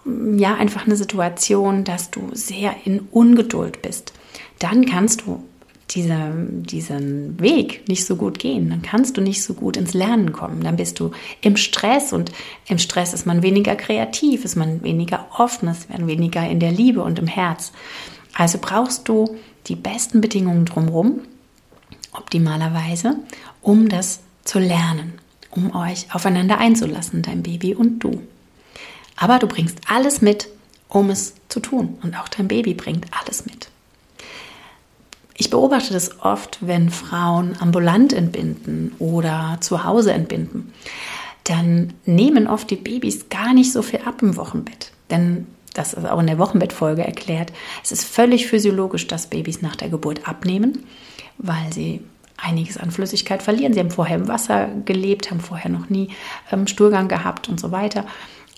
ja 0.06 0.56
einfach 0.56 0.86
eine 0.86 0.96
Situation, 0.96 1.84
dass 1.84 2.12
du 2.12 2.30
sehr 2.34 2.76
in 2.86 3.00
Ungeduld 3.12 3.82
bist? 3.82 4.14
Dann 4.60 4.86
kannst 4.86 5.22
du 5.22 5.44
diese, 5.92 6.32
diesen 6.38 7.40
Weg 7.40 7.88
nicht 7.88 8.06
so 8.06 8.16
gut 8.16 8.40
gehen, 8.40 8.70
dann 8.70 8.82
kannst 8.82 9.18
du 9.18 9.22
nicht 9.22 9.44
so 9.44 9.54
gut 9.54 9.78
ins 9.78 9.94
Lernen 9.94 10.32
kommen. 10.32 10.64
Dann 10.64 10.78
bist 10.78 11.00
du 11.00 11.12
im 11.42 11.58
Stress 11.58 12.14
und 12.14 12.32
im 12.68 12.80
Stress 12.80 13.14
ist 13.14 13.26
man 13.26 13.44
weniger 13.44 13.76
kreativ, 13.76 14.46
ist 14.46 14.56
man 14.56 14.84
weniger 14.84 15.28
offen, 15.38 15.68
ist 15.68 15.90
man 15.90 16.08
weniger 16.08 16.48
in 16.48 16.60
der 16.60 16.72
Liebe 16.72 17.04
und 17.04 17.20
im 17.20 17.28
Herz. 17.28 17.72
Also 18.34 18.58
brauchst 18.60 19.08
du 19.08 19.36
die 19.68 19.76
besten 19.76 20.22
Bedingungen 20.22 20.66
drumherum, 20.66 21.22
optimalerweise, 22.14 23.18
um 23.62 23.90
das 23.90 24.22
zu 24.44 24.60
lernen, 24.60 25.14
um 25.52 25.76
euch 25.76 26.08
aufeinander 26.14 26.58
einzulassen, 26.58 27.22
dein 27.22 27.44
Baby 27.44 27.76
und 27.76 28.00
du. 28.00 28.22
Aber 29.18 29.40
du 29.40 29.48
bringst 29.48 29.80
alles 29.88 30.22
mit, 30.22 30.48
um 30.90 31.10
es 31.10 31.36
zu 31.50 31.60
tun. 31.60 31.98
Und 32.04 32.16
auch 32.18 32.28
dein 32.28 32.48
Baby 32.48 32.74
bringt 32.74 33.06
alles 33.20 33.46
mit. 33.46 33.70
Ich 35.36 35.50
beobachte 35.50 35.94
das 35.94 36.22
oft, 36.22 36.60
wenn 36.62 36.90
Frauen 36.90 37.58
ambulant 37.60 38.14
entbinden 38.14 38.94
oder 39.00 39.58
zu 39.62 39.84
Hause 39.84 40.14
entbinden. 40.14 40.72
Dann 41.44 41.94
nehmen 42.06 42.48
oft 42.48 42.70
die 42.70 42.76
Babys 42.76 43.30
gar 43.30 43.54
nicht 43.54 43.74
so 43.74 43.82
viel 43.82 44.02
ab 44.06 44.22
im 44.22 44.38
Wochenbett. 44.38 44.92
Denn 45.10 45.48
das 45.74 45.94
ist 45.94 46.06
auch 46.06 46.20
in 46.20 46.28
der 46.28 46.38
Wochenbettfolge 46.38 47.04
erklärt. 47.04 47.52
Es 47.84 47.92
ist 47.92 48.06
völlig 48.06 48.48
physiologisch, 48.48 49.08
dass 49.08 49.28
Babys 49.28 49.62
nach 49.62 49.76
der 49.76 49.90
Geburt 49.90 50.28
abnehmen, 50.28 50.86
weil 51.40 51.74
sie 51.74 52.02
einiges 52.38 52.78
an 52.78 52.92
Flüssigkeit 52.92 53.42
verlieren. 53.42 53.74
Sie 53.74 53.80
haben 53.80 53.92
vorher 53.92 54.18
im 54.18 54.28
Wasser 54.28 54.70
gelebt, 54.86 55.32
haben 55.32 55.40
vorher 55.40 55.72
noch 55.72 55.90
nie 55.90 56.10
ähm, 56.52 56.68
Stuhlgang 56.68 57.08
gehabt 57.08 57.50
und 57.50 57.60
so 57.60 57.72
weiter. 57.72 58.06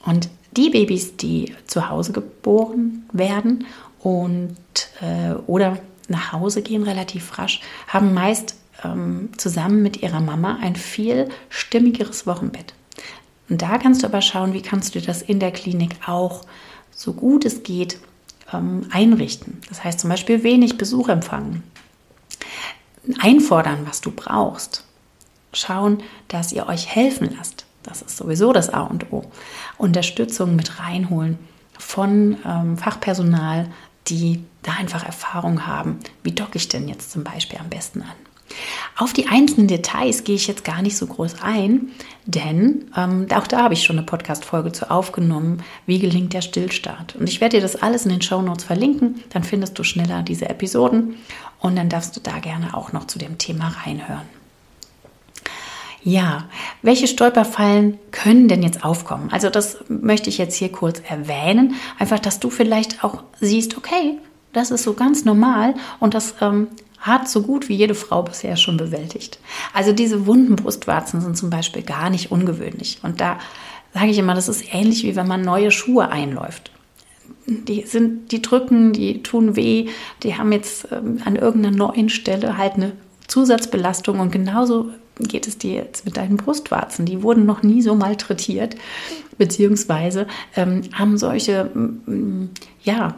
Und 0.06 0.30
die 0.58 0.70
Babys, 0.70 1.18
die 1.18 1.54
zu 1.68 1.90
Hause 1.90 2.12
geboren 2.12 3.08
werden 3.12 3.66
und 4.00 4.56
äh, 5.02 5.34
oder 5.48 5.78
nach 6.08 6.32
Hause 6.32 6.62
gehen, 6.62 6.84
relativ 6.84 7.38
rasch, 7.38 7.62
haben 7.88 8.14
meist 8.14 8.56
ähm, 8.84 9.30
zusammen 9.38 9.82
mit 9.82 10.02
ihrer 10.02 10.22
Mama 10.22 10.60
ein 10.62 10.76
viel 10.76 11.30
stimmigeres 11.50 12.28
Wochenbett. 12.28 12.74
Und 13.50 13.62
da 13.62 13.78
kannst 13.78 14.04
du 14.04 14.08
aber 14.08 14.22
schauen, 14.22 14.54
wie 14.54 14.62
kannst 14.62 14.96
du 14.96 15.02
das 15.02 15.22
in 15.22 15.40
der 15.40 15.52
Klinik 15.52 15.96
auch 16.08 16.42
so 16.92 17.14
gut 17.14 17.46
es 17.46 17.64
geht 17.64 18.00
ähm, 18.54 18.88
einrichten. 18.92 19.62
Das 19.70 19.84
heißt 19.84 20.00
zum 20.00 20.10
Beispiel 20.10 20.44
wenig 20.44 20.78
Besuch 20.78 21.10
empfangen, 21.10 21.64
einfordern, 23.20 23.86
was 23.88 24.02
du 24.02 24.12
brauchst, 24.12 24.84
schauen, 25.54 26.02
dass 26.28 26.52
ihr 26.52 26.68
euch 26.68 26.88
helfen 26.88 27.36
lasst. 27.38 27.65
Das 27.86 28.02
ist 28.02 28.18
sowieso 28.18 28.52
das 28.52 28.70
A 28.70 28.82
und 28.82 29.12
O. 29.12 29.24
Unterstützung 29.78 30.56
mit 30.56 30.80
reinholen 30.80 31.38
von 31.78 32.38
ähm, 32.46 32.78
Fachpersonal, 32.78 33.68
die 34.08 34.44
da 34.64 34.74
einfach 34.74 35.06
Erfahrung 35.06 35.68
haben. 35.68 36.00
Wie 36.24 36.32
docke 36.32 36.58
ich 36.58 36.68
denn 36.68 36.88
jetzt 36.88 37.12
zum 37.12 37.24
Beispiel 37.24 37.60
am 37.60 37.70
besten 37.70 38.02
an? 38.02 38.16
Auf 38.98 39.12
die 39.12 39.28
einzelnen 39.28 39.68
Details 39.68 40.24
gehe 40.24 40.36
ich 40.36 40.48
jetzt 40.48 40.64
gar 40.64 40.82
nicht 40.82 40.98
so 40.98 41.08
groß 41.08 41.42
ein, 41.42 41.90
denn 42.26 42.90
ähm, 42.96 43.28
auch 43.34 43.48
da 43.48 43.64
habe 43.64 43.74
ich 43.74 43.84
schon 43.84 43.98
eine 43.98 44.06
Podcast-Folge 44.06 44.72
zu 44.72 44.90
aufgenommen, 44.92 45.64
wie 45.86 46.00
gelingt 46.00 46.34
der 46.34 46.42
Stillstart. 46.42 47.16
Und 47.16 47.28
ich 47.28 47.42
werde 47.42 47.58
dir 47.58 47.62
das 47.62 47.76
alles 47.76 48.06
in 48.06 48.12
den 48.12 48.22
Show 48.22 48.42
Notes 48.42 48.64
verlinken, 48.64 49.24
dann 49.30 49.44
findest 49.44 49.78
du 49.78 49.84
schneller 49.84 50.22
diese 50.22 50.48
Episoden 50.48 51.16
und 51.60 51.76
dann 51.76 51.90
darfst 51.90 52.16
du 52.16 52.22
da 52.22 52.40
gerne 52.40 52.76
auch 52.76 52.94
noch 52.94 53.08
zu 53.08 53.20
dem 53.20 53.38
Thema 53.38 53.70
reinhören. 53.84 54.45
Ja, 56.08 56.48
welche 56.84 57.08
Stolperfallen 57.08 57.98
können 58.12 58.48
denn 58.48 58.62
jetzt 58.62 58.86
aufkommen? 58.86 59.30
Also 59.32 59.50
das 59.50 59.80
möchte 59.90 60.30
ich 60.30 60.38
jetzt 60.38 60.54
hier 60.54 60.72
kurz 60.72 61.02
erwähnen, 61.10 61.74
einfach, 61.98 62.20
dass 62.20 62.40
du 62.40 62.52
vielleicht 62.52 63.04
auch 63.04 63.24
siehst, 63.42 63.76
okay, 63.76 64.20
das 64.54 64.70
ist 64.70 64.84
so 64.84 64.94
ganz 64.94 65.26
normal 65.26 65.74
und 66.00 66.14
das 66.14 66.36
ähm, 66.42 66.68
hat 67.00 67.28
so 67.28 67.42
gut 67.42 67.70
wie 67.70 67.74
jede 67.74 67.96
Frau 67.96 68.22
bisher 68.22 68.56
schon 68.56 68.78
bewältigt. 68.78 69.40
Also 69.74 69.94
diese 69.94 70.28
wunden 70.28 70.56
Brustwarzen 70.56 71.22
sind 71.22 71.38
zum 71.38 71.50
Beispiel 71.50 71.82
gar 71.82 72.12
nicht 72.12 72.32
ungewöhnlich. 72.32 73.00
Und 73.02 73.20
da 73.20 73.40
sage 73.96 74.12
ich 74.12 74.20
immer, 74.20 74.36
das 74.36 74.48
ist 74.48 74.76
ähnlich 74.76 75.04
wie 75.06 75.16
wenn 75.16 75.28
man 75.28 75.42
neue 75.42 75.72
Schuhe 75.72 76.10
einläuft. 76.10 76.70
Die 77.48 77.82
sind, 77.82 78.32
die 78.32 78.44
drücken, 78.44 78.94
die 78.94 79.24
tun 79.24 79.56
weh, 79.56 79.88
die 80.22 80.38
haben 80.38 80.52
jetzt 80.52 80.88
ähm, 80.92 81.20
an 81.26 81.36
irgendeiner 81.36 81.76
neuen 81.76 82.10
Stelle 82.10 82.60
halt 82.60 82.74
eine 82.74 82.92
Zusatzbelastung 83.28 84.20
und 84.20 84.32
genauso 84.32 84.92
geht 85.20 85.48
es 85.48 85.58
dir 85.58 85.74
jetzt 85.74 86.06
mit 86.06 86.18
deinen 86.18 86.38
Brustwarzen? 86.38 87.06
Die 87.06 87.24
wurden 87.24 87.46
noch 87.46 87.64
nie 87.64 87.82
so 87.82 87.96
malträtiert, 87.96 88.76
beziehungsweise 89.38 90.28
ähm, 90.56 90.82
haben 90.94 91.18
solche 91.18 91.66
mm, 91.66 92.50
ja, 92.84 93.16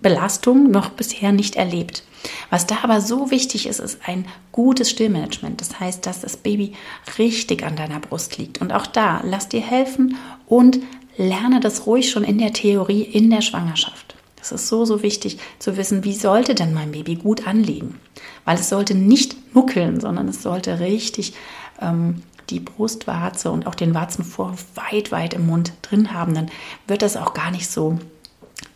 Belastungen 0.00 0.70
noch 0.70 0.90
bisher 0.90 1.32
nicht 1.32 1.56
erlebt. 1.56 2.04
Was 2.50 2.66
da 2.66 2.78
aber 2.82 3.00
so 3.00 3.30
wichtig 3.30 3.66
ist, 3.66 3.80
ist 3.80 4.00
ein 4.06 4.26
gutes 4.52 4.90
Stillmanagement. 4.90 5.60
Das 5.60 5.80
heißt, 5.80 6.06
dass 6.06 6.20
das 6.20 6.36
Baby 6.36 6.74
richtig 7.18 7.64
an 7.64 7.76
deiner 7.76 8.00
Brust 8.00 8.38
liegt. 8.38 8.60
Und 8.60 8.72
auch 8.72 8.86
da, 8.86 9.22
lass 9.24 9.48
dir 9.48 9.60
helfen 9.60 10.16
und 10.46 10.78
lerne 11.16 11.60
das 11.60 11.86
ruhig 11.86 12.10
schon 12.10 12.24
in 12.24 12.38
der 12.38 12.52
Theorie 12.52 13.02
in 13.02 13.30
der 13.30 13.42
Schwangerschaft. 13.42 14.14
Das 14.42 14.50
ist 14.50 14.66
so, 14.66 14.84
so 14.84 15.04
wichtig 15.04 15.38
zu 15.60 15.76
wissen, 15.76 16.02
wie 16.02 16.16
sollte 16.16 16.56
denn 16.56 16.74
mein 16.74 16.90
Baby 16.90 17.14
gut 17.14 17.46
anliegen. 17.46 18.00
Weil 18.44 18.58
es 18.58 18.68
sollte 18.68 18.92
nicht 18.92 19.54
nuckeln, 19.54 20.00
sondern 20.00 20.26
es 20.26 20.42
sollte 20.42 20.80
richtig 20.80 21.34
ähm, 21.80 22.24
die 22.50 22.58
Brustwarze 22.58 23.52
und 23.52 23.68
auch 23.68 23.76
den 23.76 23.94
Warzenvorhof 23.94 24.64
weit, 24.74 25.12
weit 25.12 25.34
im 25.34 25.46
Mund 25.46 25.74
drin 25.82 26.12
haben. 26.12 26.34
Dann 26.34 26.50
wird 26.88 27.02
das 27.02 27.16
auch 27.16 27.34
gar 27.34 27.52
nicht 27.52 27.70
so 27.70 28.00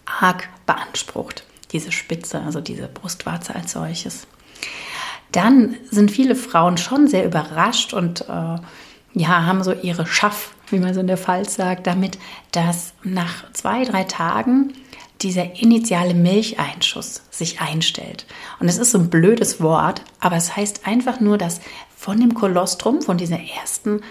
arg 0.05 0.49
beansprucht. 0.67 1.43
diese 1.73 1.91
Spitze, 1.91 2.41
also 2.43 2.61
diese 2.61 2.87
Brustwarze 2.87 3.53
als 3.57 3.73
solches. 3.73 4.29
Dann 5.33 5.75
sind 5.91 6.13
viele 6.13 6.37
Frauen 6.37 6.79
schon 6.79 7.09
sehr 7.09 7.27
überrascht 7.27 7.93
und 7.93 8.21
äh, 8.21 8.57
ja, 9.15 9.47
haben 9.47 9.65
so 9.65 9.73
ihre 9.73 10.07
Schaff, 10.07 10.55
wie 10.71 10.79
man 10.79 10.95
so 10.95 11.01
in 11.01 11.09
der 11.09 11.19
Pfalz 11.19 11.57
sagt, 11.57 11.89
damit, 11.89 12.19
dass 12.53 12.95
nach 13.03 13.51
zwei, 13.53 13.85
drei 13.85 14.05
Tagen 14.05 14.73
dieser 15.23 15.61
initiale 15.61 16.15
Milcheinschuss 16.15 17.23
sich 17.31 17.61
einstellt. 17.61 18.27
Und 18.61 18.69
es 18.69 18.79
ist 18.79 18.91
so 18.91 18.99
ein 18.99 19.11
blödes 19.11 19.61
Wort, 19.61 20.03
aber 20.21 20.37
es 20.37 20.57
heißt 20.57 20.87
einfach 20.87 21.21
nur, 21.21 21.39
dass 21.39 21.61
von 21.97 22.21
dem 22.21 22.35
Kolostrum, 22.35 23.03
von 23.03 23.17
dieser 23.17 23.41
ersten 23.41 24.03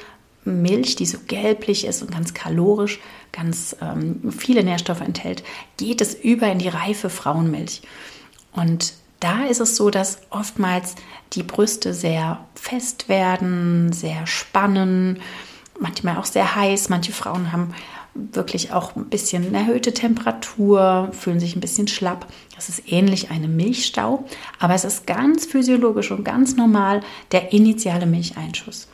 Milch, 0.43 0.95
die 0.95 1.05
so 1.05 1.17
gelblich 1.27 1.85
ist 1.85 2.01
und 2.01 2.11
ganz 2.11 2.33
kalorisch, 2.33 2.99
ganz 3.31 3.75
ähm, 3.81 4.31
viele 4.31 4.63
Nährstoffe 4.63 5.01
enthält, 5.01 5.43
geht 5.77 6.01
es 6.01 6.13
über 6.13 6.47
in 6.47 6.59
die 6.59 6.69
reife 6.69 7.09
Frauenmilch. 7.09 7.81
Und 8.51 8.93
da 9.19 9.45
ist 9.45 9.59
es 9.59 9.75
so, 9.75 9.89
dass 9.89 10.19
oftmals 10.29 10.95
die 11.33 11.43
Brüste 11.43 11.93
sehr 11.93 12.45
fest 12.53 13.09
werden, 13.09 13.91
sehr 13.91 14.27
spannen, 14.27 15.19
manchmal 15.79 16.17
auch 16.17 16.25
sehr 16.25 16.55
heiß. 16.55 16.89
Manche 16.89 17.11
Frauen 17.11 17.51
haben 17.51 17.73
wirklich 18.15 18.71
auch 18.71 18.95
ein 18.95 19.05
bisschen 19.05 19.53
erhöhte 19.53 19.93
Temperatur, 19.93 21.09
fühlen 21.11 21.39
sich 21.39 21.55
ein 21.55 21.61
bisschen 21.61 21.87
schlapp. 21.87 22.27
Das 22.55 22.69
ist 22.69 22.91
ähnlich 22.91 23.29
einem 23.29 23.55
Milchstau, 23.55 24.25
aber 24.57 24.73
es 24.73 24.85
ist 24.85 25.05
ganz 25.05 25.45
physiologisch 25.45 26.11
und 26.11 26.23
ganz 26.23 26.55
normal 26.55 27.01
der 27.33 27.51
initiale 27.51 28.05
Milcheinschuss. 28.05 28.87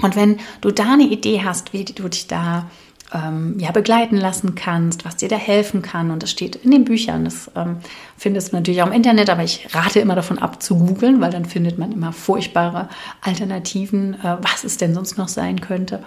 Und 0.00 0.16
wenn 0.16 0.38
du 0.60 0.70
da 0.70 0.92
eine 0.92 1.04
Idee 1.04 1.42
hast, 1.44 1.72
wie 1.72 1.84
du 1.84 2.08
dich 2.08 2.28
da 2.28 2.70
ähm, 3.12 3.56
ja, 3.58 3.70
begleiten 3.70 4.16
lassen 4.16 4.54
kannst, 4.54 5.04
was 5.04 5.16
dir 5.16 5.28
da 5.28 5.36
helfen 5.36 5.82
kann. 5.82 6.10
Und 6.10 6.22
das 6.22 6.30
steht 6.30 6.56
in 6.56 6.70
den 6.70 6.84
Büchern. 6.84 7.24
Das 7.24 7.50
ähm, 7.54 7.76
findest 8.16 8.52
du 8.52 8.56
natürlich 8.56 8.82
auch 8.82 8.86
im 8.86 8.92
Internet, 8.92 9.30
aber 9.30 9.44
ich 9.44 9.68
rate 9.72 10.00
immer 10.00 10.14
davon 10.14 10.38
ab 10.38 10.62
zu 10.62 10.76
googeln, 10.76 11.20
weil 11.20 11.30
dann 11.30 11.44
findet 11.44 11.78
man 11.78 11.92
immer 11.92 12.12
furchtbare 12.12 12.88
Alternativen, 13.20 14.14
äh, 14.14 14.36
was 14.40 14.64
es 14.64 14.76
denn 14.76 14.94
sonst 14.94 15.16
noch 15.16 15.28
sein 15.28 15.60
könnte. 15.60 16.02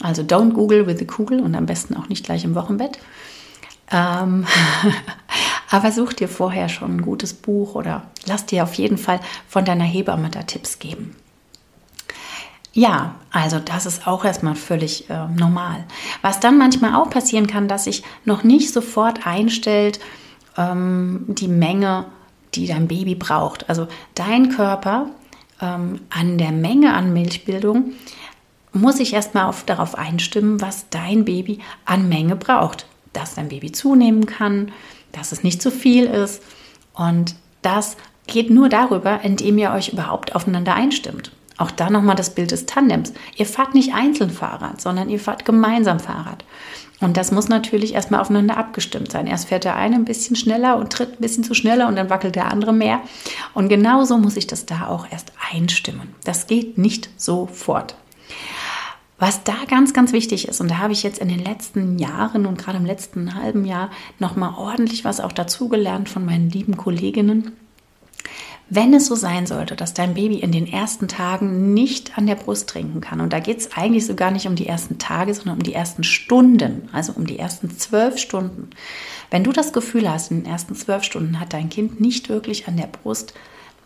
Also 0.00 0.22
don't 0.22 0.52
Google 0.52 0.86
with 0.86 0.98
the 0.98 1.06
Kugel 1.06 1.40
und 1.40 1.54
am 1.54 1.66
besten 1.66 1.96
auch 1.96 2.08
nicht 2.08 2.24
gleich 2.24 2.44
im 2.44 2.54
Wochenbett. 2.54 2.98
Ähm, 3.90 4.46
aber 5.70 5.92
such 5.92 6.12
dir 6.12 6.28
vorher 6.28 6.68
schon 6.68 6.96
ein 6.96 7.02
gutes 7.02 7.34
Buch 7.34 7.74
oder 7.74 8.02
lass 8.26 8.46
dir 8.46 8.62
auf 8.62 8.74
jeden 8.74 8.98
Fall 8.98 9.20
von 9.48 9.64
deiner 9.64 9.84
Hebamme 9.84 10.30
da 10.30 10.42
Tipps 10.42 10.78
geben. 10.78 11.16
Ja, 12.72 13.16
also 13.32 13.58
das 13.58 13.86
ist 13.86 14.06
auch 14.06 14.24
erstmal 14.24 14.54
völlig 14.54 15.10
äh, 15.10 15.26
normal. 15.28 15.84
Was 16.22 16.38
dann 16.38 16.58
manchmal 16.58 16.94
auch 16.94 17.10
passieren 17.10 17.46
kann, 17.46 17.66
dass 17.66 17.84
sich 17.84 18.04
noch 18.24 18.44
nicht 18.44 18.72
sofort 18.72 19.26
einstellt 19.26 19.98
ähm, 20.56 21.24
die 21.26 21.48
Menge, 21.48 22.04
die 22.54 22.66
dein 22.66 22.86
Baby 22.86 23.14
braucht. 23.14 23.68
Also 23.68 23.88
dein 24.14 24.50
Körper 24.50 25.06
ähm, 25.60 26.00
an 26.10 26.38
der 26.38 26.52
Menge 26.52 26.94
an 26.94 27.12
Milchbildung 27.12 27.94
muss 28.72 28.98
sich 28.98 29.12
erstmal 29.14 29.46
auf, 29.46 29.64
darauf 29.64 29.96
einstimmen, 29.96 30.60
was 30.60 30.86
dein 30.90 31.24
Baby 31.24 31.60
an 31.84 32.08
Menge 32.08 32.36
braucht. 32.36 32.86
Dass 33.12 33.34
dein 33.34 33.48
Baby 33.48 33.72
zunehmen 33.72 34.26
kann, 34.26 34.70
dass 35.12 35.32
es 35.32 35.42
nicht 35.42 35.62
zu 35.62 35.70
viel 35.70 36.04
ist. 36.04 36.42
Und 36.94 37.34
das 37.62 37.96
geht 38.26 38.50
nur 38.50 38.68
darüber, 38.68 39.20
indem 39.22 39.58
ihr 39.58 39.72
euch 39.72 39.90
überhaupt 39.92 40.34
aufeinander 40.34 40.74
einstimmt. 40.74 41.32
Auch 41.56 41.72
da 41.72 41.90
nochmal 41.90 42.14
das 42.14 42.34
Bild 42.34 42.52
des 42.52 42.66
Tandems. 42.66 43.12
Ihr 43.36 43.46
fahrt 43.46 43.74
nicht 43.74 43.92
einzeln 43.92 44.30
Fahrrad, 44.30 44.80
sondern 44.80 45.08
ihr 45.08 45.18
fahrt 45.18 45.44
gemeinsam 45.44 45.98
Fahrrad. 45.98 46.44
Und 47.00 47.16
das 47.16 47.32
muss 47.32 47.48
natürlich 47.48 47.94
erstmal 47.94 48.20
aufeinander 48.20 48.56
abgestimmt 48.56 49.10
sein. 49.10 49.26
Erst 49.26 49.48
fährt 49.48 49.64
der 49.64 49.76
eine 49.76 49.96
ein 49.96 50.04
bisschen 50.04 50.36
schneller 50.36 50.76
und 50.76 50.92
tritt 50.92 51.14
ein 51.14 51.22
bisschen 51.22 51.44
zu 51.44 51.54
schneller 51.54 51.88
und 51.88 51.96
dann 51.96 52.10
wackelt 52.10 52.36
der 52.36 52.50
andere 52.50 52.72
mehr. 52.72 53.00
Und 53.54 53.68
genauso 53.68 54.18
muss 54.18 54.36
ich 54.36 54.46
das 54.46 54.66
da 54.66 54.88
auch 54.88 55.06
erst 55.10 55.32
einstimmen. 55.52 56.14
Das 56.24 56.46
geht 56.46 56.78
nicht 56.78 57.08
sofort. 57.16 57.96
Was 59.18 59.42
da 59.42 59.56
ganz, 59.68 59.92
ganz 59.92 60.12
wichtig 60.12 60.46
ist, 60.46 60.60
und 60.60 60.70
da 60.70 60.78
habe 60.78 60.92
ich 60.92 61.02
jetzt 61.02 61.18
in 61.18 61.28
den 61.28 61.44
letzten 61.44 61.98
Jahren 61.98 62.46
und 62.46 62.56
gerade 62.56 62.78
im 62.78 62.86
letzten 62.86 63.34
halben 63.34 63.64
Jahr 63.64 63.90
nochmal 64.20 64.54
ordentlich 64.56 65.04
was 65.04 65.20
auch 65.20 65.32
dazugelernt 65.32 66.08
von 66.08 66.24
meinen 66.24 66.50
lieben 66.50 66.76
Kolleginnen, 66.76 67.52
wenn 68.70 68.92
es 68.92 69.06
so 69.06 69.14
sein 69.14 69.46
sollte, 69.46 69.76
dass 69.76 69.94
dein 69.94 70.14
Baby 70.14 70.36
in 70.36 70.52
den 70.52 70.66
ersten 70.66 71.08
Tagen 71.08 71.72
nicht 71.72 72.18
an 72.18 72.26
der 72.26 72.34
Brust 72.34 72.68
trinken 72.68 73.00
kann, 73.00 73.20
und 73.20 73.32
da 73.32 73.40
geht 73.40 73.58
es 73.58 73.72
eigentlich 73.72 74.06
so 74.06 74.14
gar 74.14 74.30
nicht 74.30 74.46
um 74.46 74.56
die 74.56 74.66
ersten 74.66 74.98
Tage, 74.98 75.34
sondern 75.34 75.56
um 75.56 75.62
die 75.62 75.74
ersten 75.74 76.04
Stunden, 76.04 76.88
also 76.92 77.12
um 77.14 77.26
die 77.26 77.38
ersten 77.38 77.70
zwölf 77.76 78.18
Stunden. 78.18 78.70
Wenn 79.30 79.42
du 79.42 79.52
das 79.52 79.72
Gefühl 79.72 80.08
hast, 80.08 80.30
in 80.30 80.42
den 80.42 80.52
ersten 80.52 80.74
zwölf 80.74 81.02
Stunden 81.02 81.40
hat 81.40 81.54
dein 81.54 81.70
Kind 81.70 82.00
nicht 82.00 82.28
wirklich 82.28 82.68
an 82.68 82.76
der 82.76 82.86
Brust 82.86 83.34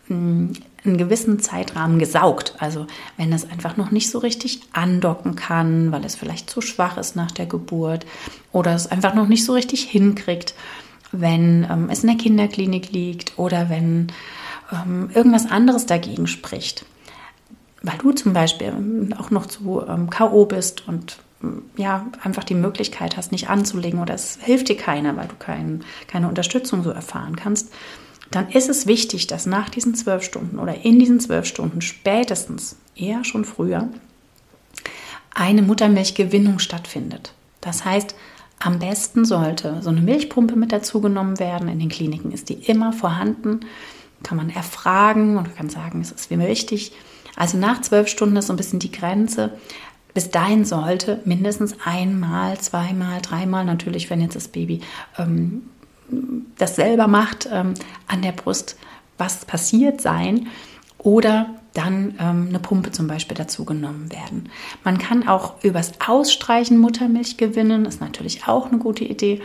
einen 0.09 0.53
gewissen 0.83 1.39
Zeitrahmen 1.39 1.99
gesaugt. 1.99 2.55
Also 2.59 2.87
wenn 3.17 3.31
es 3.31 3.49
einfach 3.49 3.77
noch 3.77 3.91
nicht 3.91 4.09
so 4.09 4.19
richtig 4.19 4.61
andocken 4.73 5.35
kann, 5.35 5.91
weil 5.91 6.03
es 6.05 6.15
vielleicht 6.15 6.49
zu 6.49 6.61
schwach 6.61 6.97
ist 6.97 7.15
nach 7.15 7.31
der 7.31 7.45
Geburt 7.45 8.05
oder 8.51 8.73
es 8.75 8.87
einfach 8.87 9.13
noch 9.13 9.27
nicht 9.27 9.45
so 9.45 9.53
richtig 9.53 9.83
hinkriegt, 9.83 10.55
wenn 11.11 11.65
ähm, 11.69 11.89
es 11.89 12.03
in 12.03 12.09
der 12.09 12.17
Kinderklinik 12.17 12.91
liegt 12.91 13.37
oder 13.37 13.69
wenn 13.69 14.11
ähm, 14.71 15.09
irgendwas 15.13 15.49
anderes 15.49 15.85
dagegen 15.85 16.27
spricht. 16.27 16.85
Weil 17.81 17.97
du 17.97 18.11
zum 18.11 18.33
Beispiel 18.33 18.73
auch 19.17 19.29
noch 19.29 19.45
zu 19.45 19.83
ähm, 19.87 20.09
K.O. 20.09 20.45
bist 20.45 20.87
und 20.87 21.17
ähm, 21.41 21.63
ja, 21.77 22.07
einfach 22.23 22.43
die 22.43 22.55
Möglichkeit 22.55 23.15
hast, 23.15 23.31
nicht 23.31 23.49
anzulegen 23.49 24.01
oder 24.01 24.15
es 24.15 24.39
hilft 24.41 24.69
dir 24.69 24.77
keiner, 24.77 25.15
weil 25.15 25.27
du 25.27 25.35
kein, 25.37 25.83
keine 26.07 26.27
Unterstützung 26.27 26.83
so 26.83 26.89
erfahren 26.89 27.35
kannst, 27.35 27.71
dann 28.35 28.49
ist 28.49 28.69
es 28.69 28.87
wichtig, 28.87 29.27
dass 29.27 29.45
nach 29.45 29.69
diesen 29.69 29.95
zwölf 29.95 30.23
Stunden 30.23 30.59
oder 30.59 30.83
in 30.85 30.99
diesen 30.99 31.19
zwölf 31.19 31.45
Stunden 31.45 31.81
spätestens, 31.81 32.75
eher 32.95 33.23
schon 33.23 33.45
früher, 33.45 33.89
eine 35.33 35.61
Muttermilchgewinnung 35.61 36.59
stattfindet. 36.59 37.33
Das 37.61 37.85
heißt, 37.85 38.15
am 38.59 38.79
besten 38.79 39.25
sollte 39.25 39.81
so 39.81 39.89
eine 39.89 40.01
Milchpumpe 40.01 40.55
mit 40.55 40.71
dazu 40.71 41.01
genommen 41.01 41.39
werden. 41.39 41.67
In 41.67 41.79
den 41.79 41.89
Kliniken 41.89 42.31
ist 42.31 42.49
die 42.49 42.53
immer 42.53 42.93
vorhanden 42.93 43.61
kann 44.23 44.37
man 44.37 44.49
erfragen 44.49 45.37
und 45.37 45.55
kann 45.55 45.69
sagen, 45.69 46.01
es 46.01 46.11
ist 46.11 46.31
mir 46.31 46.39
wichtig. 46.39 46.93
Also 47.35 47.57
nach 47.57 47.81
zwölf 47.81 48.07
Stunden 48.07 48.37
ist 48.37 48.47
so 48.47 48.53
ein 48.53 48.57
bisschen 48.57 48.79
die 48.79 48.91
Grenze. 48.91 49.51
Bis 50.13 50.29
dahin 50.29 50.65
sollte 50.65 51.19
mindestens 51.25 51.75
einmal, 51.83 52.59
zweimal, 52.59 53.21
dreimal, 53.21 53.65
natürlich, 53.65 54.09
wenn 54.09 54.21
jetzt 54.21 54.35
das 54.35 54.47
Baby 54.47 54.81
ähm, 55.17 55.63
das 56.57 56.75
selber 56.75 57.07
macht, 57.07 57.47
ähm, 57.51 57.73
an 58.07 58.21
der 58.21 58.31
Brust 58.31 58.77
was 59.17 59.45
passiert 59.45 60.01
sein. 60.01 60.47
Oder 60.97 61.47
dann 61.73 62.15
ähm, 62.19 62.45
eine 62.49 62.59
Pumpe 62.59 62.91
zum 62.91 63.07
Beispiel 63.07 63.35
dazu 63.35 63.65
genommen 63.65 64.11
werden. 64.11 64.49
Man 64.83 64.97
kann 64.97 65.27
auch 65.27 65.63
übers 65.63 65.93
Ausstreichen 66.05 66.77
Muttermilch 66.77 67.37
gewinnen, 67.37 67.85
ist 67.85 67.99
natürlich 67.99 68.47
auch 68.47 68.67
eine 68.67 68.77
gute 68.77 69.03
Idee. 69.03 69.41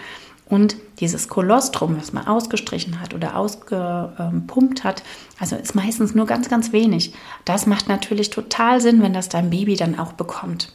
Und 0.46 0.76
dieses 1.00 1.28
Kolostrum, 1.28 1.98
was 1.98 2.12
man 2.12 2.26
ausgestrichen 2.26 3.00
hat 3.00 3.12
oder 3.12 3.36
ausgepumpt 3.36 4.82
hat, 4.82 5.02
also 5.38 5.56
ist 5.56 5.74
meistens 5.74 6.14
nur 6.14 6.26
ganz, 6.26 6.48
ganz 6.48 6.72
wenig. 6.72 7.12
Das 7.44 7.66
macht 7.66 7.88
natürlich 7.88 8.30
total 8.30 8.80
Sinn, 8.80 9.02
wenn 9.02 9.12
das 9.12 9.28
dein 9.28 9.50
Baby 9.50 9.76
dann 9.76 9.98
auch 9.98 10.12
bekommt. 10.14 10.72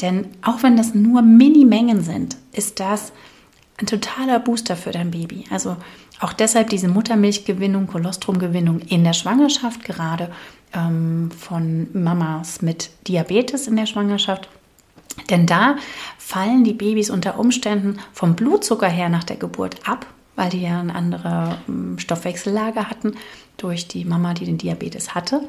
Denn 0.00 0.28
auch 0.40 0.62
wenn 0.62 0.76
das 0.76 0.94
nur 0.94 1.20
Mini-Mengen 1.20 2.02
sind, 2.02 2.36
ist 2.52 2.80
das 2.80 3.12
ein 3.82 3.86
totaler 3.86 4.38
Booster 4.38 4.76
für 4.76 4.92
dein 4.92 5.10
Baby. 5.10 5.44
Also 5.50 5.76
auch 6.20 6.32
deshalb 6.32 6.70
diese 6.70 6.88
Muttermilchgewinnung, 6.88 7.86
Kolostrumgewinnung 7.88 8.80
in 8.80 9.04
der 9.04 9.12
Schwangerschaft, 9.12 9.84
gerade 9.84 10.30
ähm, 10.72 11.30
von 11.30 11.88
Mamas 11.92 12.62
mit 12.62 12.90
Diabetes 13.06 13.66
in 13.66 13.76
der 13.76 13.86
Schwangerschaft 13.86 14.48
denn 15.30 15.46
da 15.46 15.76
fallen 16.18 16.64
die 16.64 16.72
Babys 16.72 17.10
unter 17.10 17.38
Umständen 17.38 17.98
vom 18.12 18.34
Blutzucker 18.34 18.88
her 18.88 19.08
nach 19.08 19.24
der 19.24 19.36
Geburt 19.36 19.76
ab, 19.86 20.06
weil 20.36 20.50
die 20.50 20.62
ja 20.62 20.80
eine 20.80 20.94
andere 20.94 21.58
ähm, 21.68 21.98
Stoffwechsellage 21.98 22.88
hatten 22.88 23.14
durch 23.62 23.88
die 23.88 24.04
Mama, 24.04 24.34
die 24.34 24.44
den 24.44 24.58
Diabetes 24.58 25.14
hatte. 25.14 25.40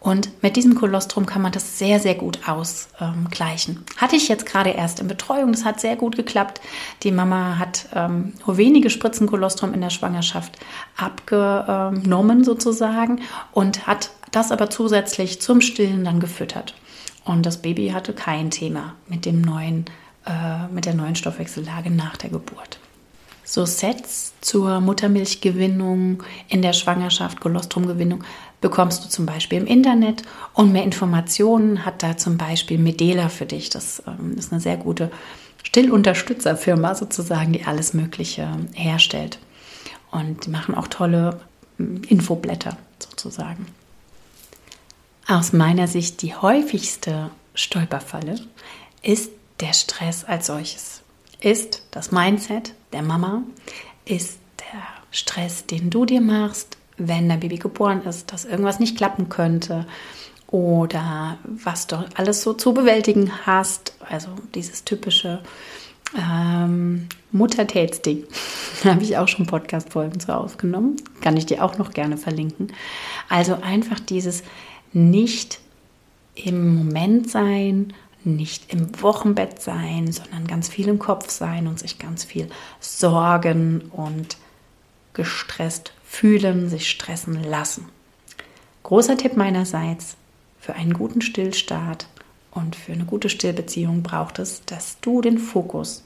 Und 0.00 0.42
mit 0.42 0.56
diesem 0.56 0.74
Kolostrum 0.74 1.24
kann 1.24 1.40
man 1.40 1.52
das 1.52 1.78
sehr, 1.78 1.98
sehr 1.98 2.14
gut 2.14 2.40
ausgleichen. 2.46 3.84
Hatte 3.96 4.16
ich 4.16 4.28
jetzt 4.28 4.44
gerade 4.44 4.70
erst 4.70 5.00
in 5.00 5.08
Betreuung, 5.08 5.52
das 5.52 5.64
hat 5.64 5.80
sehr 5.80 5.96
gut 5.96 6.14
geklappt. 6.14 6.60
Die 7.02 7.10
Mama 7.10 7.58
hat 7.58 7.86
ähm, 7.94 8.34
nur 8.46 8.58
wenige 8.58 8.90
Spritzen 8.90 9.26
Kolostrum 9.26 9.72
in 9.72 9.80
der 9.80 9.88
Schwangerschaft 9.88 10.58
abgenommen 10.96 12.44
sozusagen 12.44 13.22
und 13.52 13.86
hat 13.86 14.10
das 14.30 14.52
aber 14.52 14.68
zusätzlich 14.68 15.40
zum 15.40 15.62
Stillen 15.62 16.04
dann 16.04 16.20
gefüttert. 16.20 16.74
Und 17.24 17.46
das 17.46 17.62
Baby 17.62 17.88
hatte 17.88 18.12
kein 18.12 18.50
Thema 18.50 18.94
mit 19.08 19.24
dem 19.24 19.40
neuen, 19.40 19.86
äh, 20.26 20.68
mit 20.70 20.84
der 20.84 20.94
neuen 20.94 21.16
Stoffwechsellage 21.16 21.90
nach 21.90 22.18
der 22.18 22.28
Geburt. 22.28 22.78
So 23.54 23.66
Sets 23.66 24.32
zur 24.40 24.80
Muttermilchgewinnung 24.80 26.24
in 26.48 26.60
der 26.60 26.72
Schwangerschaft, 26.72 27.38
Kolostrumgewinnung 27.38 28.24
bekommst 28.60 29.04
du 29.04 29.08
zum 29.08 29.26
Beispiel 29.26 29.58
im 29.58 29.68
Internet 29.68 30.24
und 30.54 30.72
mehr 30.72 30.82
Informationen 30.82 31.86
hat 31.86 32.02
da 32.02 32.16
zum 32.16 32.36
Beispiel 32.36 32.78
Medela 32.78 33.28
für 33.28 33.46
dich. 33.46 33.70
Das 33.70 34.02
ähm, 34.08 34.36
ist 34.36 34.50
eine 34.50 34.60
sehr 34.60 34.76
gute 34.76 35.12
Stillunterstützerfirma 35.62 36.96
sozusagen, 36.96 37.52
die 37.52 37.64
alles 37.64 37.94
Mögliche 37.94 38.50
herstellt. 38.72 39.38
und 40.10 40.46
die 40.46 40.50
machen 40.50 40.74
auch 40.74 40.88
tolle 40.88 41.38
hm, 41.76 42.02
Infoblätter 42.08 42.76
sozusagen. 42.98 43.66
Aus 45.28 45.52
meiner 45.52 45.86
Sicht 45.86 46.22
die 46.22 46.34
häufigste 46.34 47.30
Stolperfalle 47.54 48.34
ist 49.00 49.30
der 49.60 49.74
Stress 49.74 50.24
als 50.24 50.48
solches. 50.48 51.03
Ist 51.44 51.82
das 51.90 52.10
Mindset 52.10 52.72
der 52.94 53.02
Mama, 53.02 53.42
ist 54.06 54.38
der 54.60 54.80
Stress, 55.10 55.66
den 55.66 55.90
du 55.90 56.06
dir 56.06 56.22
machst, 56.22 56.78
wenn 56.96 57.28
dein 57.28 57.40
Baby 57.40 57.58
geboren 57.58 58.02
ist, 58.06 58.32
dass 58.32 58.46
irgendwas 58.46 58.80
nicht 58.80 58.96
klappen 58.96 59.28
könnte 59.28 59.86
oder 60.46 61.36
was 61.44 61.86
du 61.86 62.02
alles 62.14 62.40
so 62.40 62.54
zu 62.54 62.72
bewältigen 62.72 63.30
hast. 63.44 63.94
Also 64.08 64.28
dieses 64.54 64.84
typische 64.84 65.42
ähm, 66.16 67.10
Muttertätsding. 67.30 68.24
Da 68.82 68.92
habe 68.94 69.02
ich 69.02 69.18
auch 69.18 69.28
schon 69.28 69.46
Podcast-Folgen 69.46 70.20
zu 70.20 70.34
aufgenommen. 70.34 70.96
Kann 71.20 71.36
ich 71.36 71.44
dir 71.44 71.62
auch 71.62 71.76
noch 71.76 71.92
gerne 71.92 72.16
verlinken. 72.16 72.72
Also 73.28 73.58
einfach 73.60 74.00
dieses 74.00 74.44
nicht 74.94 75.60
im 76.34 76.76
Moment 76.76 77.30
sein, 77.30 77.92
nicht 78.24 78.72
im 78.72 79.02
Wochenbett 79.02 79.60
sein, 79.60 80.10
sondern 80.10 80.46
ganz 80.46 80.68
viel 80.68 80.88
im 80.88 80.98
Kopf 80.98 81.30
sein 81.30 81.66
und 81.66 81.78
sich 81.78 81.98
ganz 81.98 82.24
viel 82.24 82.48
sorgen 82.80 83.82
und 83.92 84.36
gestresst 85.12 85.92
fühlen, 86.04 86.68
sich 86.68 86.90
stressen 86.90 87.42
lassen. 87.42 87.88
Großer 88.82 89.16
Tipp 89.16 89.36
meinerseits, 89.36 90.16
für 90.60 90.74
einen 90.74 90.94
guten 90.94 91.20
Stillstart 91.20 92.06
und 92.50 92.74
für 92.74 92.92
eine 92.92 93.04
gute 93.04 93.28
Stillbeziehung 93.28 94.02
braucht 94.02 94.38
es, 94.38 94.62
dass 94.64 94.98
du 95.00 95.20
den 95.20 95.38
Fokus 95.38 96.02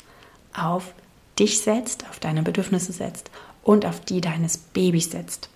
auf 0.52 0.92
dich 1.38 1.60
setzt, 1.60 2.08
auf 2.08 2.18
deine 2.18 2.42
Bedürfnisse 2.42 2.92
setzt 2.92 3.30
und 3.62 3.86
auf 3.86 4.00
die 4.00 4.20
deines 4.20 4.58
Babys 4.58 5.12
setzt. 5.12 5.48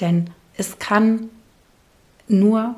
Denn 0.00 0.30
es 0.56 0.78
kann 0.78 1.30
nur 2.28 2.74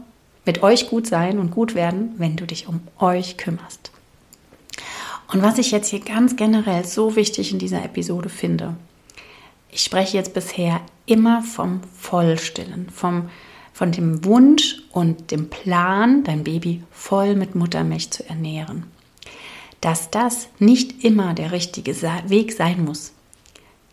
mit 0.47 0.63
euch 0.63 0.89
gut 0.89 1.07
sein 1.07 1.39
und 1.39 1.51
gut 1.51 1.75
werden, 1.75 2.15
wenn 2.17 2.37
du 2.37 2.47
dich 2.47 2.69
um 2.69 2.81
euch 2.99 3.37
kümmerst. 3.37 3.91
Und 5.33 5.43
was 5.43 5.59
ich 5.59 5.73
jetzt 5.73 5.89
hier 5.89 6.01
ganz 6.01 6.37
generell 6.37 6.87
so 6.87 7.17
wichtig 7.17 7.53
in 7.53 7.59
dieser 7.59 7.85
Episode 7.85 8.29
finde, 8.29 8.77
ich 9.71 9.83
spreche 9.83 10.17
jetzt 10.17 10.33
bisher 10.33 10.81
immer 11.05 11.43
vom 11.43 11.81
Vollstillen, 11.99 12.89
vom, 12.91 13.29
von 13.73 13.93
dem 13.93 14.25
Wunsch 14.25 14.83
und 14.93 15.33
dem 15.33 15.51
Plan, 15.51 16.25
dein 16.25 16.45
Baby 16.45 16.83
voll 16.91 17.35
mit 17.35 17.55
Muttermilch 17.55 18.11
zu 18.11 18.27
ernähren. 18.29 18.85
Dass 19.81 20.11
das 20.11 20.49
nicht 20.59 21.05
immer 21.05 21.35
der 21.35 21.53
richtige 21.53 21.95
Weg 22.29 22.53
sein 22.53 22.85
muss, 22.85 23.13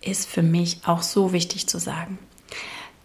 ist 0.01 0.29
für 0.29 0.43
mich 0.43 0.79
auch 0.85 1.01
so 1.01 1.33
wichtig 1.33 1.67
zu 1.67 1.79
sagen. 1.79 2.19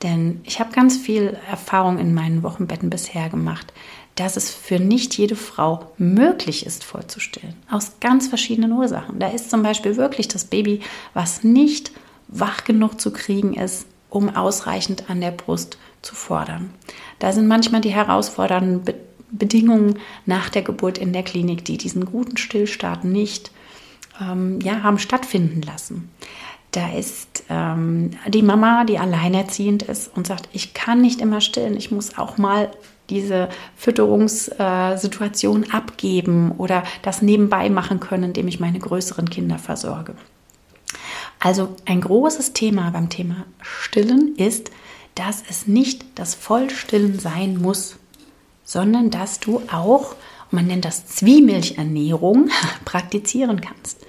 Denn 0.03 0.41
ich 0.45 0.61
habe 0.61 0.73
ganz 0.73 0.97
viel 0.97 1.37
Erfahrung 1.51 1.99
in 1.99 2.15
meinen 2.15 2.43
Wochenbetten 2.43 2.91
bisher 2.91 3.29
gemacht, 3.29 3.73
dass 4.15 4.37
es 4.37 4.51
für 4.51 4.79
nicht 4.79 5.17
jede 5.17 5.37
Frau 5.37 5.93
möglich 5.97 6.67
ist, 6.67 6.85
vollzustillen. 6.85 7.55
Aus 7.71 7.93
ganz 8.01 8.29
verschiedenen 8.29 8.73
Ursachen. 8.73 9.19
Da 9.19 9.29
ist 9.29 9.51
zum 9.51 9.63
Beispiel 9.63 9.97
wirklich 9.97 10.29
das 10.29 10.45
Baby, 10.45 10.81
was 11.15 11.45
nicht 11.45 11.93
wach 12.29 12.65
genug 12.65 13.01
zu 13.01 13.13
kriegen 13.13 13.55
ist, 13.55 13.87
um 14.11 14.35
ausreichend 14.35 15.09
an 15.09 15.21
der 15.21 15.31
Brust 15.31 15.79
zu 16.03 16.15
fordern. 16.15 16.73
Da 17.19 17.33
sind 17.33 17.47
manchmal 17.47 17.81
die 17.81 17.91
herausfordernden 17.91 18.85
Be 18.85 18.95
Bedingungen 19.31 19.99
nach 20.25 20.49
der 20.49 20.63
Geburt 20.63 20.97
in 20.97 21.13
der 21.13 21.23
Klinik, 21.23 21.63
die 21.63 21.77
diesen 21.77 22.07
guten 22.07 22.39
Stillstart 22.39 23.05
nicht 23.05 23.51
ähm, 24.21 24.59
ja, 24.63 24.83
haben 24.83 24.99
stattfinden 24.99 25.61
lassen. 25.61 26.11
Da 26.79 26.93
ist 26.97 27.43
ähm, 27.49 28.13
die 28.29 28.43
Mama, 28.43 28.85
die 28.85 29.01
alleinerziehend 29.01 29.83
ist 29.83 30.17
und 30.17 30.29
sagt, 30.29 30.49
ich 30.53 30.75
kann 30.75 31.01
nicht 31.01 31.21
immer 31.21 31.41
stillen, 31.41 31.77
ich 31.77 31.91
muss 31.91 32.17
auch 32.17 32.39
mal 32.39 32.71
diese 33.11 33.49
Fütterungssituation 33.77 35.73
abgeben 35.73 36.53
oder 36.53 36.85
das 37.03 37.21
nebenbei 37.21 37.69
machen 37.69 37.99
können, 37.99 38.23
indem 38.23 38.47
ich 38.47 38.61
meine 38.61 38.79
größeren 38.79 39.29
Kinder 39.29 39.59
versorge. 39.59 40.15
Also 41.41 41.75
ein 41.85 42.01
großes 42.01 42.53
Thema 42.53 42.93
beim 42.93 43.09
Thema 43.09 43.45
Stillen 43.61 44.37
ist, 44.37 44.71
dass 45.17 45.43
es 45.51 45.67
nicht 45.67 46.05
das 46.15 46.37
Vollstillen 46.37 47.19
sein 47.19 47.61
muss, 47.61 47.97
sondern 48.63 49.11
dass 49.11 49.41
du 49.41 49.63
auch, 49.73 50.15
man 50.53 50.69
nennt 50.69 50.85
das 50.85 51.07
Zwiemilchernährung, 51.07 52.51
praktizieren 52.85 53.61
kannst. 53.61 54.07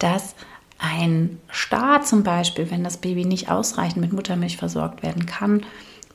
Dass 0.00 0.34
ein 0.78 1.38
Start 1.50 2.06
zum 2.06 2.22
Beispiel, 2.22 2.70
wenn 2.70 2.84
das 2.84 2.98
Baby 2.98 3.24
nicht 3.24 3.50
ausreichend 3.50 4.00
mit 4.00 4.12
Muttermilch 4.12 4.56
versorgt 4.56 5.02
werden 5.02 5.26
kann, 5.26 5.64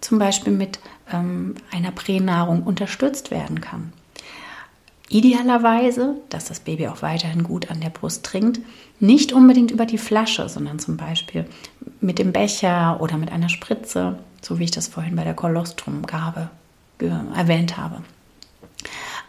zum 0.02 0.20
Beispiel 0.20 0.54
mit 0.54 0.80
ähm, 1.12 1.56
einer 1.72 1.92
Pränahrung 1.92 2.64
unterstützt 2.64 3.32
werden 3.32 3.62
kann. 3.62 3.94
Idealerweise, 5.10 6.16
dass 6.30 6.46
das 6.46 6.62
Baby 6.62 6.88
auch 6.88 7.02
weiterhin 7.02 7.44
gut 7.44 7.70
an 7.70 7.82
der 7.82 7.90
Brust 7.90 8.26
trinkt, 8.26 8.62
nicht 9.00 9.32
unbedingt 9.34 9.70
über 9.70 9.86
die 9.86 9.98
Flasche, 9.98 10.48
sondern 10.50 10.80
zum 10.80 10.98
Beispiel 10.98 11.46
mit 12.02 12.20
dem 12.20 12.32
Becher 12.32 13.00
oder 13.00 13.18
mit 13.18 13.32
einer 13.32 13.50
Spritze, 13.50 14.18
so 14.42 14.60
wie 14.60 14.64
ich 14.64 14.72
das 14.72 14.88
vorhin 14.88 15.16
bei 15.16 15.24
der 15.24 15.36
Kolostrumgabe 15.36 16.50
erwähnt 17.36 17.78
habe. 17.78 18.02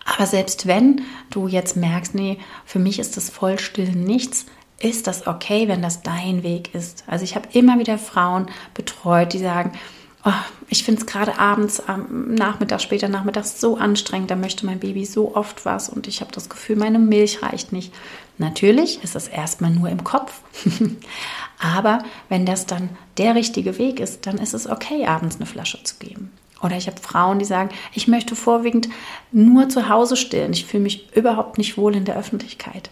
Aber 0.05 0.27
selbst 0.27 0.67
wenn 0.67 1.03
du 1.31 1.49
jetzt 1.49 1.77
merkst, 1.77 2.15
nee, 2.15 2.39
für 2.65 2.79
mich 2.79 2.99
ist 2.99 3.17
das 3.17 3.31
Vollstillen 3.31 4.05
nichts, 4.05 4.47
ist 4.79 5.07
das 5.07 5.27
okay, 5.27 5.69
wenn 5.69 5.83
das 5.83 6.03
dein 6.03 6.43
Weg 6.43 6.75
ist. 6.75 7.05
Also 7.07 7.25
ich 7.25 7.37
habe 7.37 7.49
immer 7.53 7.79
wieder 7.79 7.99
Frauen 7.99 8.47
betreut, 8.75 9.33
die 9.33 9.39
sagen, 9.39 9.73
oh, 10.25 10.33
ich 10.69 10.85
finde 10.85 11.01
es 11.01 11.07
gerade 11.07 11.39
abends, 11.39 11.81
am 11.87 12.35
Nachmittag, 12.35 12.81
später 12.81 13.09
Nachmittag 13.09 13.45
so 13.45 13.77
anstrengend, 13.77 14.31
da 14.31 14.37
möchte 14.37 14.67
mein 14.67 14.81
Baby 14.81 15.05
so 15.05 15.37
oft 15.37 15.65
was 15.65 15.89
und 15.89 16.07
ich 16.07 16.21
habe 16.21 16.33
das 16.33 16.49
Gefühl, 16.49 16.77
meine 16.77 16.99
Milch 16.99 17.43
reicht 17.43 17.73
nicht. 17.73 17.93
Natürlich 18.39 19.03
ist 19.05 19.15
das 19.15 19.29
erstmal 19.29 19.71
nur 19.71 19.89
im 19.89 20.03
Kopf. 20.03 20.41
Aber 21.59 22.01
wenn 22.29 22.47
das 22.47 22.67
dann 22.67 22.91
der 23.17 23.35
richtige 23.35 23.79
Weg 23.79 24.01
ist, 24.01 24.27
dann 24.27 24.39
ist 24.39 24.55
es 24.55 24.69
okay, 24.69 25.07
abends 25.07 25.37
eine 25.37 25.47
Flasche 25.47 25.83
zu 25.85 25.97
geben. 25.99 26.33
Oder 26.63 26.77
ich 26.77 26.87
habe 26.87 27.01
Frauen, 27.01 27.39
die 27.39 27.45
sagen, 27.45 27.71
ich 27.93 28.09
möchte 28.09 28.35
vorwiegend 28.35 28.89
nur 29.31 29.69
zu 29.69 29.89
Hause 29.89 30.17
stillen. 30.17 30.53
Ich 30.53 30.65
fühle 30.65 30.83
mich 30.83 31.15
überhaupt 31.15 31.59
nicht 31.59 31.77
wohl 31.77 31.95
in 31.95 32.07
der 32.07 32.17
Öffentlichkeit. 32.17 32.91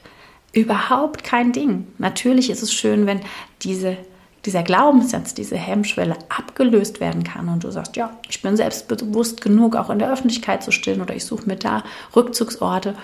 Überhaupt 0.52 1.24
kein 1.24 1.52
Ding. 1.52 1.86
Natürlich 1.98 2.50
ist 2.50 2.62
es 2.62 2.72
schön, 2.72 3.06
wenn 3.06 3.20
diese 3.62 3.96
dieser 4.44 4.62
Glaubenssatz, 4.62 5.34
diese 5.34 5.56
Hemmschwelle 5.56 6.16
abgelöst 6.28 7.00
werden 7.00 7.22
kann 7.22 7.48
und 7.48 7.64
du 7.64 7.70
sagst, 7.70 7.96
ja, 7.96 8.16
ich 8.28 8.42
bin 8.42 8.56
selbstbewusst 8.56 9.40
genug, 9.40 9.76
auch 9.76 9.90
in 9.90 9.98
der 9.98 10.12
Öffentlichkeit 10.12 10.62
zu 10.62 10.72
stillen 10.72 11.00
oder 11.00 11.14
ich 11.14 11.24
suche 11.24 11.46
mir 11.46 11.56
da 11.56 11.84
Rückzugsorte. 12.16 12.94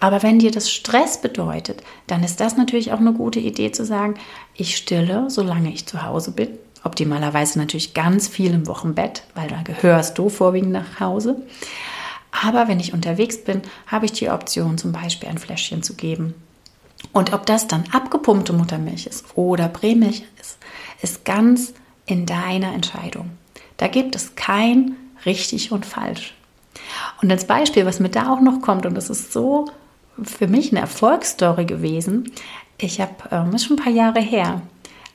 Aber 0.00 0.22
wenn 0.22 0.38
dir 0.38 0.50
das 0.50 0.70
Stress 0.70 1.20
bedeutet, 1.20 1.82
dann 2.08 2.24
ist 2.24 2.40
das 2.40 2.56
natürlich 2.56 2.92
auch 2.92 2.98
eine 2.98 3.12
gute 3.12 3.38
Idee 3.38 3.72
zu 3.72 3.84
sagen, 3.84 4.14
ich 4.54 4.76
stille, 4.76 5.30
solange 5.30 5.72
ich 5.72 5.86
zu 5.86 6.02
Hause 6.02 6.32
bin. 6.32 6.58
Optimalerweise 6.84 7.58
natürlich 7.58 7.94
ganz 7.94 8.26
viel 8.26 8.52
im 8.52 8.66
Wochenbett, 8.66 9.22
weil 9.34 9.48
da 9.48 9.62
gehörst 9.62 10.18
du 10.18 10.28
vorwiegend 10.28 10.72
nach 10.72 10.98
Hause. 10.98 11.40
Aber 12.44 12.66
wenn 12.66 12.80
ich 12.80 12.92
unterwegs 12.92 13.44
bin, 13.44 13.62
habe 13.86 14.06
ich 14.06 14.12
die 14.12 14.28
Option, 14.28 14.76
zum 14.76 14.90
Beispiel 14.90 15.28
ein 15.28 15.38
Fläschchen 15.38 15.82
zu 15.84 15.94
geben. 15.94 16.34
Und 17.12 17.32
ob 17.32 17.46
das 17.46 17.66
dann 17.66 17.84
abgepumpte 17.92 18.52
Muttermilch 18.52 19.06
ist 19.06 19.36
oder 19.36 19.68
Prämilch 19.68 20.24
ist, 20.40 20.58
ist 21.02 21.24
ganz 21.24 21.74
in 22.06 22.26
deiner 22.26 22.72
Entscheidung. 22.72 23.30
Da 23.76 23.88
gibt 23.88 24.14
es 24.14 24.34
kein 24.34 24.96
richtig 25.26 25.72
und 25.72 25.84
falsch. 25.84 26.34
Und 27.20 27.30
als 27.30 27.46
Beispiel, 27.46 27.86
was 27.86 28.00
mir 28.00 28.08
da 28.08 28.32
auch 28.32 28.40
noch 28.40 28.60
kommt, 28.60 28.86
und 28.86 28.94
das 28.94 29.10
ist 29.10 29.32
so 29.32 29.66
für 30.22 30.46
mich 30.46 30.70
eine 30.70 30.80
Erfolgsstory 30.80 31.64
gewesen, 31.64 32.32
ich 32.78 33.00
habe, 33.00 33.14
ähm, 33.30 33.54
ist 33.54 33.64
schon 33.64 33.76
ein 33.78 33.82
paar 33.82 33.92
Jahre 33.92 34.20
her, 34.20 34.62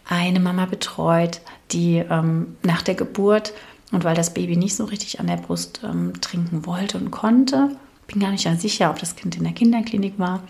eine 0.07 0.39
Mama 0.39 0.65
betreut, 0.65 1.41
die 1.71 1.97
ähm, 1.97 2.55
nach 2.63 2.81
der 2.81 2.95
Geburt 2.95 3.53
und 3.91 4.03
weil 4.03 4.15
das 4.15 4.33
Baby 4.33 4.55
nicht 4.55 4.75
so 4.75 4.85
richtig 4.85 5.19
an 5.19 5.27
der 5.27 5.37
Brust 5.37 5.81
ähm, 5.83 6.13
trinken 6.21 6.65
wollte 6.65 6.97
und 6.97 7.11
konnte, 7.11 7.75
bin 8.07 8.21
gar 8.21 8.31
nicht 8.31 8.47
sicher, 8.59 8.89
ob 8.89 8.99
das 8.99 9.15
Kind 9.15 9.35
in 9.35 9.43
der 9.43 9.53
Kinderklinik 9.53 10.17
war, 10.17 10.43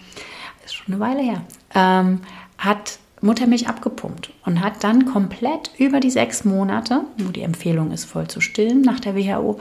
ist 0.68 0.76
schon 0.76 0.94
eine 0.94 1.00
Weile 1.00 1.22
her, 1.22 1.42
ähm, 1.74 2.22
hat 2.58 3.00
Muttermilch 3.22 3.68
abgepumpt 3.68 4.32
und 4.46 4.62
hat 4.62 4.84
dann 4.84 5.06
komplett 5.06 5.72
über 5.78 6.00
die 6.00 6.12
sechs 6.12 6.46
Monate, 6.46 7.02
wo 7.18 7.32
die 7.32 7.42
Empfehlung 7.42 7.92
ist, 7.92 8.06
voll 8.06 8.28
zu 8.28 8.42
stillen 8.42 8.82
nach 8.82 9.00
der 9.00 9.16
WHO, 9.16 9.60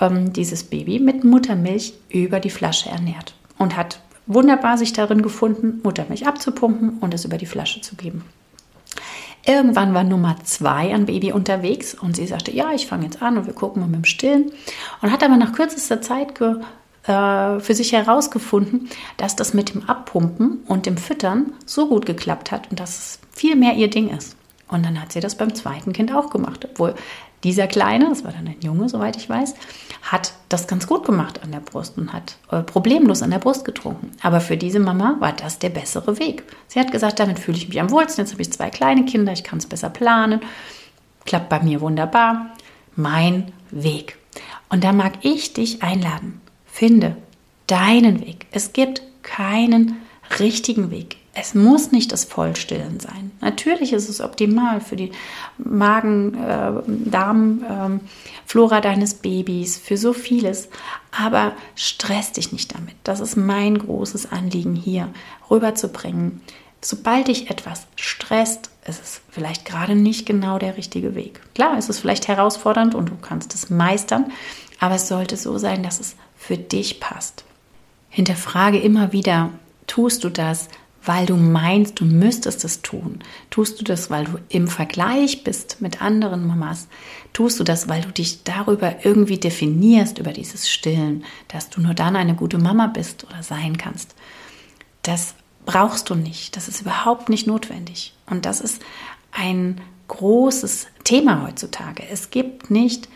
ähm, 0.00 0.32
dieses 0.32 0.64
Baby 0.64 1.00
mit 1.00 1.24
Muttermilch 1.24 1.94
über 2.08 2.38
die 2.38 2.50
Flasche 2.50 2.90
ernährt 2.90 3.34
und 3.58 3.76
hat 3.76 4.00
wunderbar 4.26 4.78
sich 4.78 4.92
darin 4.92 5.22
gefunden, 5.22 5.80
Muttermilch 5.82 6.26
abzupumpen 6.26 6.98
und 7.00 7.12
es 7.12 7.24
über 7.24 7.38
die 7.38 7.46
Flasche 7.46 7.80
zu 7.80 7.96
geben. 7.96 8.24
Irgendwann 9.44 9.92
war 9.92 10.04
Nummer 10.04 10.36
zwei 10.44 10.94
an 10.94 11.06
Baby 11.06 11.32
unterwegs 11.32 11.94
und 11.94 12.14
sie 12.14 12.28
sagte, 12.28 12.52
ja, 12.52 12.70
ich 12.72 12.86
fange 12.86 13.04
jetzt 13.04 13.22
an 13.22 13.36
und 13.36 13.46
wir 13.46 13.54
gucken 13.54 13.82
mal 13.82 13.88
mit 13.88 13.96
dem 13.96 14.04
Stillen. 14.04 14.52
Und 15.00 15.10
hat 15.10 15.24
aber 15.24 15.36
nach 15.36 15.52
kürzester 15.52 16.00
Zeit 16.00 16.36
äh, 17.04 17.60
für 17.60 17.74
sich 17.74 17.92
herausgefunden, 17.92 18.88
dass 19.16 19.36
das 19.36 19.54
mit 19.54 19.74
dem 19.74 19.88
Abpumpen 19.88 20.62
und 20.66 20.86
dem 20.86 20.96
Füttern 20.96 21.52
so 21.66 21.88
gut 21.88 22.06
geklappt 22.06 22.52
hat 22.52 22.70
und 22.70 22.80
dass 22.80 22.90
es 22.90 23.18
viel 23.32 23.56
mehr 23.56 23.74
ihr 23.74 23.90
Ding 23.90 24.08
ist. 24.10 24.36
Und 24.68 24.86
dann 24.86 25.00
hat 25.00 25.12
sie 25.12 25.20
das 25.20 25.36
beim 25.36 25.54
zweiten 25.54 25.92
Kind 25.92 26.14
auch 26.14 26.30
gemacht, 26.30 26.66
obwohl 26.70 26.94
dieser 27.44 27.66
Kleine, 27.66 28.08
das 28.08 28.24
war 28.24 28.32
dann 28.32 28.46
ein 28.46 28.60
Junge, 28.62 28.88
soweit 28.88 29.16
ich 29.16 29.28
weiß, 29.28 29.54
hat 30.02 30.32
das 30.48 30.68
ganz 30.68 30.86
gut 30.86 31.04
gemacht 31.04 31.42
an 31.42 31.50
der 31.50 31.58
Brust 31.58 31.98
und 31.98 32.12
hat 32.12 32.36
äh, 32.50 32.62
problemlos 32.62 33.22
an 33.22 33.32
der 33.32 33.40
Brust 33.40 33.64
getrunken. 33.64 34.12
Aber 34.22 34.40
für 34.40 34.56
diese 34.56 34.78
Mama 34.78 35.16
war 35.18 35.32
das 35.32 35.58
der 35.58 35.70
bessere 35.70 36.18
Weg. 36.18 36.44
Sie 36.68 36.78
hat 36.78 36.92
gesagt, 36.92 37.18
damit 37.18 37.38
fühle 37.38 37.58
ich 37.58 37.68
mich 37.68 37.80
am 37.80 37.90
wohlsten. 37.90 38.24
Jetzt 38.24 38.32
habe 38.32 38.42
ich 38.42 38.52
zwei 38.52 38.70
kleine 38.70 39.04
Kinder, 39.04 39.32
ich 39.32 39.42
kann 39.42 39.58
es 39.58 39.66
besser 39.66 39.90
planen. 39.90 40.40
Klappt 41.24 41.48
bei 41.48 41.60
mir 41.62 41.80
wunderbar. 41.80 42.50
Mein 42.94 43.52
Weg. 43.70 44.18
Und 44.68 44.84
da 44.84 44.92
mag 44.92 45.12
ich 45.22 45.52
dich 45.52 45.82
einladen. 45.82 46.40
Finde 46.72 47.16
deinen 47.66 48.22
Weg. 48.22 48.46
Es 48.50 48.72
gibt 48.72 49.02
keinen 49.22 49.98
richtigen 50.40 50.90
Weg. 50.90 51.18
Es 51.34 51.54
muss 51.54 51.92
nicht 51.92 52.12
das 52.12 52.24
Vollstillen 52.24 52.98
sein. 52.98 53.30
Natürlich 53.42 53.92
ist 53.92 54.08
es 54.08 54.22
optimal 54.22 54.80
für 54.80 54.96
die 54.96 55.12
Magen, 55.58 56.34
äh, 56.34 56.72
Darm, 57.10 57.62
äh, 57.62 58.00
Flora 58.46 58.80
deines 58.80 59.14
Babys, 59.14 59.76
für 59.76 59.98
so 59.98 60.14
vieles. 60.14 60.70
Aber 61.10 61.52
stress 61.74 62.32
dich 62.32 62.52
nicht 62.52 62.74
damit. 62.74 62.96
Das 63.04 63.20
ist 63.20 63.36
mein 63.36 63.76
großes 63.76 64.32
Anliegen 64.32 64.74
hier 64.74 65.08
rüberzubringen. 65.50 66.40
Sobald 66.80 67.28
dich 67.28 67.50
etwas 67.50 67.86
stresst, 67.96 68.70
ist 68.86 69.02
es 69.02 69.20
vielleicht 69.30 69.66
gerade 69.66 69.94
nicht 69.94 70.24
genau 70.24 70.58
der 70.58 70.78
richtige 70.78 71.14
Weg. 71.14 71.40
Klar, 71.54 71.76
es 71.76 71.90
ist 71.90 71.98
vielleicht 71.98 72.28
herausfordernd 72.28 72.94
und 72.94 73.10
du 73.10 73.16
kannst 73.20 73.54
es 73.54 73.68
meistern, 73.68 74.32
aber 74.80 74.96
es 74.96 75.06
sollte 75.06 75.36
so 75.36 75.58
sein, 75.58 75.82
dass 75.82 76.00
es 76.00 76.16
für 76.42 76.58
dich 76.58 76.98
passt. 76.98 77.44
Hinterfrage 78.10 78.78
immer 78.78 79.12
wieder, 79.12 79.50
tust 79.86 80.24
du 80.24 80.28
das, 80.28 80.68
weil 81.04 81.24
du 81.24 81.36
meinst, 81.36 82.00
du 82.00 82.04
müsstest 82.04 82.64
es 82.64 82.82
tun? 82.82 83.20
Tust 83.50 83.80
du 83.80 83.84
das, 83.84 84.10
weil 84.10 84.24
du 84.24 84.38
im 84.48 84.66
Vergleich 84.66 85.44
bist 85.44 85.80
mit 85.80 86.02
anderen 86.02 86.46
Mamas? 86.46 86.88
Tust 87.32 87.60
du 87.60 87.64
das, 87.64 87.88
weil 87.88 88.02
du 88.02 88.10
dich 88.10 88.42
darüber 88.42 89.04
irgendwie 89.04 89.38
definierst, 89.38 90.18
über 90.18 90.32
dieses 90.32 90.68
Stillen, 90.68 91.24
dass 91.46 91.70
du 91.70 91.80
nur 91.80 91.94
dann 91.94 92.16
eine 92.16 92.34
gute 92.34 92.58
Mama 92.58 92.88
bist 92.88 93.24
oder 93.24 93.44
sein 93.44 93.78
kannst? 93.78 94.16
Das 95.02 95.34
brauchst 95.64 96.10
du 96.10 96.16
nicht. 96.16 96.56
Das 96.56 96.66
ist 96.66 96.80
überhaupt 96.80 97.28
nicht 97.28 97.46
notwendig. 97.46 98.14
Und 98.26 98.46
das 98.46 98.60
ist 98.60 98.82
ein 99.30 99.80
großes 100.08 100.88
Thema 101.04 101.46
heutzutage. 101.46 102.02
Es 102.10 102.30
gibt 102.30 102.70
nicht, 102.70 103.08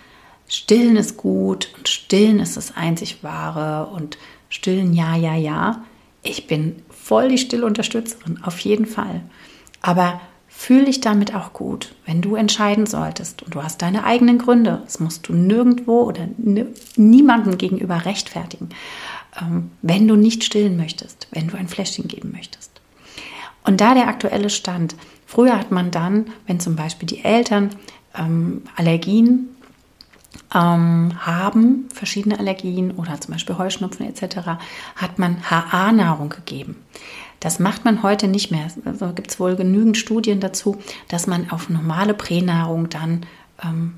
Stillen 0.48 0.96
ist 0.96 1.16
gut 1.16 1.68
und 1.76 1.88
Stillen 1.88 2.38
ist 2.40 2.56
das 2.56 2.76
einzig 2.76 3.22
wahre 3.22 3.90
und 3.90 4.18
Stillen 4.48 4.94
ja, 4.94 5.16
ja, 5.16 5.35
ja. 5.35 5.85
Ich 6.22 6.46
bin 6.46 6.82
voll 6.88 7.28
die 7.28 7.38
Stillunterstützerin, 7.38 8.42
auf 8.42 8.59
jeden 8.61 8.87
Fall. 8.87 9.22
Aber 9.80 10.20
fühl 10.48 10.87
dich 10.87 11.00
damit 11.00 11.35
auch 11.35 11.52
gut, 11.52 11.94
wenn 12.06 12.22
du 12.22 12.35
entscheiden 12.35 12.87
solltest 12.87 13.42
und 13.42 13.54
du 13.54 13.62
hast 13.62 13.82
deine 13.82 14.04
eigenen 14.04 14.38
Gründe. 14.38 14.82
Das 14.85 15.00
musst 15.00 15.28
du 15.28 15.35
nirgendwo 15.35 16.02
oder 16.02 16.28
niemandem 16.96 17.59
gegenüber 17.59 18.04
rechtfertigen, 18.04 18.70
ähm, 19.40 19.70
wenn 19.82 20.09
du 20.09 20.16
nicht 20.16 20.44
stillen 20.44 20.76
möchtest, 20.76 21.28
wenn 21.30 21.48
du 21.48 21.56
ein 21.56 21.68
Fläschchen 21.68 22.09
geben 22.09 22.32
möchtest. 22.32 22.70
Und 23.64 23.80
da 23.80 23.94
der 23.94 24.09
aktuelle 24.09 24.50
Stand, 24.50 24.94
früher 25.26 25.59
hat 25.59 25.72
man 25.72 25.90
dann, 25.90 26.28
wenn 26.46 26.61
zum 26.61 26.76
Beispiel 26.76 27.06
die 27.06 27.24
Eltern 27.24 27.70
ähm, 28.16 28.62
Allergien 28.76 29.56
ähm, 30.54 31.12
haben, 31.18 31.88
verschiedene 31.92 32.38
Allergien 32.38 32.92
oder 32.92 33.20
zum 33.20 33.35
Beispiel 33.35 33.59
Heuschnupfen 33.59 34.06
etc., 34.06 34.37
hat 34.96 35.18
man 35.18 35.38
HA-Nahrung 35.50 36.28
gegeben. 36.28 36.76
Das 37.40 37.59
macht 37.59 37.85
man 37.85 38.02
heute 38.02 38.28
nicht 38.28 38.50
mehr. 38.50 38.66
Also 38.85 39.12
gibt 39.12 39.30
es 39.30 39.40
wohl 39.40 39.56
genügend 39.56 39.96
Studien 39.96 40.40
dazu, 40.40 40.78
dass 41.09 41.26
man 41.26 41.50
auf 41.50 41.68
normale 41.68 42.14
Pränahrung 42.14 42.88
dann 42.88 43.26
ähm, 43.62 43.94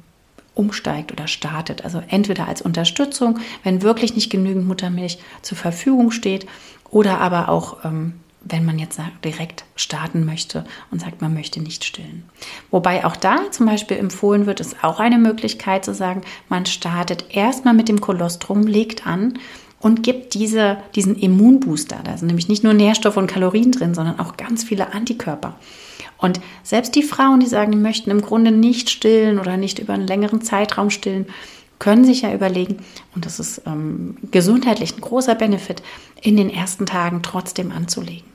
umsteigt 0.54 1.12
oder 1.12 1.28
startet. 1.28 1.84
Also 1.84 2.02
entweder 2.08 2.48
als 2.48 2.62
Unterstützung, 2.62 3.38
wenn 3.62 3.82
wirklich 3.82 4.14
nicht 4.14 4.30
genügend 4.30 4.66
Muttermilch 4.66 5.18
zur 5.42 5.56
Verfügung 5.56 6.10
steht, 6.10 6.46
oder 6.90 7.20
aber 7.20 7.48
auch 7.48 7.84
ähm, 7.84 8.14
wenn 8.40 8.64
man 8.64 8.78
jetzt 8.78 9.00
direkt 9.24 9.64
starten 9.74 10.24
möchte 10.24 10.64
und 10.90 11.00
sagt, 11.00 11.20
man 11.20 11.34
möchte 11.34 11.60
nicht 11.60 11.84
stillen. 11.84 12.24
Wobei 12.70 13.04
auch 13.04 13.16
da 13.16 13.50
zum 13.50 13.66
Beispiel 13.66 13.96
empfohlen 13.96 14.46
wird, 14.46 14.60
ist 14.60 14.82
auch 14.82 15.00
eine 15.00 15.18
Möglichkeit 15.18 15.84
zu 15.84 15.94
sagen, 15.94 16.22
man 16.48 16.66
startet 16.66 17.26
erstmal 17.30 17.74
mit 17.74 17.88
dem 17.88 18.00
Kolostrum, 18.00 18.66
legt 18.66 19.06
an 19.06 19.38
und 19.80 20.02
gibt 20.02 20.34
diese, 20.34 20.78
diesen 20.94 21.16
Immunbooster. 21.16 21.98
Da 22.04 22.16
sind 22.16 22.28
nämlich 22.28 22.48
nicht 22.48 22.64
nur 22.64 22.74
Nährstoffe 22.74 23.16
und 23.16 23.28
Kalorien 23.28 23.72
drin, 23.72 23.94
sondern 23.94 24.18
auch 24.18 24.36
ganz 24.36 24.64
viele 24.64 24.92
Antikörper. 24.92 25.56
Und 26.16 26.40
selbst 26.64 26.96
die 26.96 27.04
Frauen, 27.04 27.40
die 27.40 27.46
sagen, 27.46 27.70
die 27.70 27.78
möchten 27.78 28.10
im 28.10 28.22
Grunde 28.22 28.50
nicht 28.50 28.90
stillen 28.90 29.38
oder 29.38 29.56
nicht 29.56 29.78
über 29.78 29.94
einen 29.94 30.06
längeren 30.06 30.42
Zeitraum 30.42 30.90
stillen, 30.90 31.26
können 31.78 32.04
sich 32.04 32.22
ja 32.22 32.32
überlegen, 32.32 32.78
und 33.14 33.24
das 33.24 33.38
ist 33.38 33.62
ähm, 33.66 34.16
gesundheitlich 34.30 34.96
ein 34.96 35.00
großer 35.00 35.34
Benefit, 35.34 35.82
in 36.20 36.36
den 36.36 36.50
ersten 36.50 36.86
Tagen 36.86 37.22
trotzdem 37.22 37.72
anzulegen. 37.72 38.26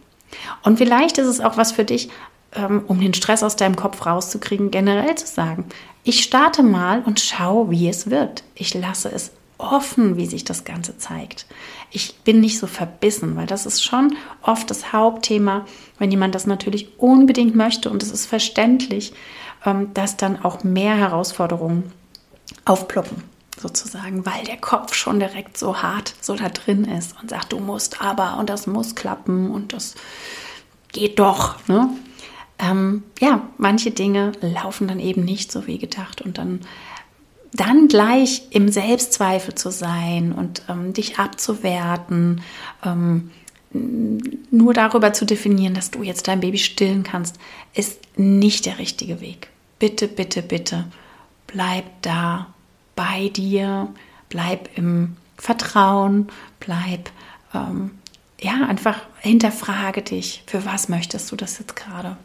Und 0.63 0.77
vielleicht 0.77 1.17
ist 1.17 1.27
es 1.27 1.41
auch 1.41 1.57
was 1.57 1.71
für 1.71 1.85
dich, 1.85 2.09
ähm, 2.55 2.83
um 2.87 2.99
den 2.99 3.13
Stress 3.13 3.43
aus 3.43 3.55
deinem 3.55 3.75
Kopf 3.75 4.05
rauszukriegen, 4.05 4.71
generell 4.71 5.15
zu 5.15 5.27
sagen, 5.27 5.65
ich 6.03 6.23
starte 6.23 6.63
mal 6.63 7.01
und 7.03 7.19
schaue, 7.19 7.69
wie 7.69 7.87
es 7.87 8.09
wird. 8.09 8.43
Ich 8.55 8.73
lasse 8.73 9.11
es 9.11 9.31
offen, 9.57 10.17
wie 10.17 10.25
sich 10.25 10.43
das 10.43 10.65
Ganze 10.65 10.97
zeigt. 10.97 11.45
Ich 11.91 12.15
bin 12.19 12.41
nicht 12.41 12.59
so 12.59 12.67
verbissen, 12.67 13.35
weil 13.35 13.45
das 13.45 13.65
ist 13.65 13.83
schon 13.83 14.15
oft 14.41 14.69
das 14.69 14.91
Hauptthema, 14.91 15.65
wenn 15.99 16.11
jemand 16.11 16.35
das 16.35 16.47
natürlich 16.47 16.99
unbedingt 16.99 17.55
möchte 17.55 17.89
und 17.89 18.03
es 18.03 18.11
ist 18.11 18.25
verständlich, 18.25 19.13
ähm, 19.65 19.93
dass 19.93 20.17
dann 20.17 20.43
auch 20.43 20.63
mehr 20.63 20.95
Herausforderungen 20.95 21.91
aufploppen 22.65 23.32
sozusagen, 23.63 24.25
weil 24.25 24.43
der 24.43 24.57
Kopf 24.57 24.93
schon 24.93 25.19
direkt 25.19 25.57
so 25.57 25.81
hart 25.81 26.13
so 26.21 26.35
da 26.35 26.49
drin 26.49 26.85
ist 26.85 27.15
und 27.19 27.31
sagt, 27.31 27.51
du 27.51 27.59
musst 27.59 28.01
aber 28.01 28.37
und 28.37 28.49
das 28.49 28.67
muss 28.67 28.93
klappen 28.93 29.49
und 29.49 29.73
das 29.73 29.95
geht 30.91 31.17
doch. 31.17 31.67
Ne? 31.67 31.89
Ähm, 32.59 33.03
ja, 33.19 33.41
manche 33.57 33.89
Dinge 33.89 34.33
laufen 34.41 34.87
dann 34.87 34.99
eben 34.99 35.25
nicht 35.25 35.51
so 35.51 35.65
wie 35.65 35.79
gedacht 35.79 36.21
und 36.21 36.37
dann 36.37 36.59
dann 37.55 37.87
gleich 37.87 38.47
im 38.49 38.69
Selbstzweifel 38.69 39.53
zu 39.53 39.71
sein 39.71 40.33
und 40.33 40.63
ähm, 40.69 40.93
dich 40.93 41.19
abzuwerten, 41.19 42.41
ähm, 42.83 43.29
nur 44.51 44.73
darüber 44.73 45.13
zu 45.13 45.25
definieren, 45.25 45.73
dass 45.73 45.91
du 45.91 46.03
jetzt 46.03 46.27
dein 46.27 46.39
Baby 46.39 46.57
stillen 46.57 47.03
kannst, 47.03 47.37
ist 47.73 47.99
nicht 48.17 48.65
der 48.65 48.79
richtige 48.79 49.21
Weg. 49.21 49.49
Bitte, 49.79 50.07
bitte, 50.07 50.41
bitte, 50.41 50.85
bleib 51.47 51.85
da 52.01 52.52
bei 52.95 53.29
dir, 53.29 53.87
bleib 54.29 54.69
im 54.77 55.17
Vertrauen, 55.37 56.27
bleib, 56.59 57.09
ähm, 57.53 57.91
ja, 58.39 58.65
einfach 58.67 59.01
hinterfrage 59.19 60.01
dich, 60.01 60.43
für 60.47 60.65
was 60.65 60.89
möchtest 60.89 61.31
du 61.31 61.35
das 61.35 61.59
jetzt 61.59 61.75
gerade? 61.75 62.17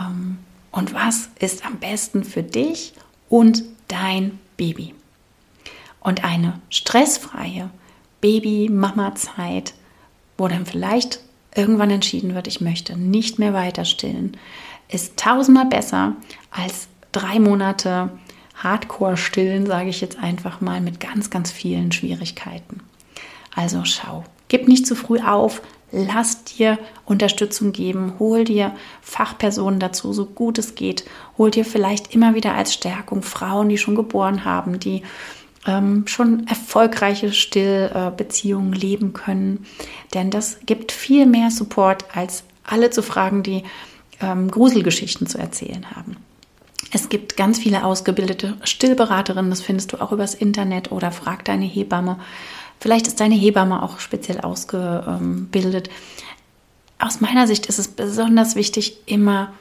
Ähm, 0.00 0.38
und 0.70 0.94
was 0.94 1.28
ist 1.38 1.66
am 1.66 1.76
besten 1.76 2.24
für 2.24 2.42
dich 2.42 2.94
und 3.28 3.62
dein 3.88 4.38
Baby? 4.56 4.94
Und 6.00 6.24
eine 6.24 6.60
stressfreie 6.70 7.70
Baby-Mama-Zeit, 8.20 9.74
wo 10.38 10.48
dann 10.48 10.66
vielleicht 10.66 11.20
irgendwann 11.54 11.90
entschieden 11.90 12.34
wird, 12.34 12.46
ich 12.46 12.60
möchte 12.60 12.96
nicht 12.96 13.38
mehr 13.38 13.52
weiter 13.52 13.84
stillen, 13.84 14.36
ist 14.88 15.16
tausendmal 15.16 15.66
besser 15.66 16.16
als 16.50 16.88
drei 17.12 17.38
Monate 17.38 18.10
Hardcore-Stillen, 18.62 19.66
sage 19.66 19.90
ich 19.90 20.00
jetzt 20.00 20.18
einfach 20.18 20.60
mal, 20.60 20.80
mit 20.80 21.00
ganz, 21.00 21.30
ganz 21.30 21.50
vielen 21.50 21.92
Schwierigkeiten. 21.92 22.80
Also 23.54 23.84
schau, 23.84 24.24
gib 24.48 24.68
nicht 24.68 24.86
zu 24.86 24.94
früh 24.94 25.20
auf, 25.20 25.62
lass 25.92 26.44
dir 26.44 26.78
Unterstützung 27.04 27.72
geben, 27.72 28.14
hol 28.18 28.44
dir 28.44 28.74
Fachpersonen 29.02 29.78
dazu, 29.78 30.12
so 30.12 30.26
gut 30.26 30.58
es 30.58 30.74
geht, 30.74 31.04
hol 31.36 31.50
dir 31.50 31.64
vielleicht 31.64 32.14
immer 32.14 32.34
wieder 32.34 32.54
als 32.54 32.72
Stärkung 32.72 33.22
Frauen, 33.22 33.68
die 33.68 33.78
schon 33.78 33.94
geboren 33.94 34.44
haben, 34.44 34.80
die 34.80 35.02
ähm, 35.66 36.06
schon 36.06 36.46
erfolgreiche 36.46 37.32
Stillbeziehungen 37.32 38.72
leben 38.72 39.12
können, 39.12 39.66
denn 40.14 40.30
das 40.30 40.58
gibt 40.66 40.92
viel 40.92 41.26
mehr 41.26 41.50
Support, 41.50 42.16
als 42.16 42.44
alle 42.64 42.90
zu 42.90 43.02
fragen, 43.02 43.42
die 43.42 43.62
ähm, 44.20 44.50
Gruselgeschichten 44.50 45.26
zu 45.26 45.38
erzählen 45.38 45.90
haben. 45.94 46.16
Es 46.92 47.08
gibt 47.08 47.38
ganz 47.38 47.58
viele 47.58 47.84
ausgebildete 47.84 48.56
Stillberaterinnen, 48.64 49.50
das 49.50 49.62
findest 49.62 49.92
du 49.92 50.00
auch 50.00 50.12
übers 50.12 50.34
Internet 50.34 50.92
oder 50.92 51.10
frag 51.10 51.44
deine 51.44 51.64
Hebamme. 51.64 52.18
Vielleicht 52.80 53.06
ist 53.06 53.18
deine 53.18 53.34
Hebamme 53.34 53.82
auch 53.82 53.98
speziell 53.98 54.40
ausgebildet. 54.40 55.88
Aus 56.98 57.20
meiner 57.20 57.46
Sicht 57.46 57.66
ist 57.66 57.78
es 57.78 57.88
besonders 57.88 58.56
wichtig, 58.56 58.98
immer 59.06 59.52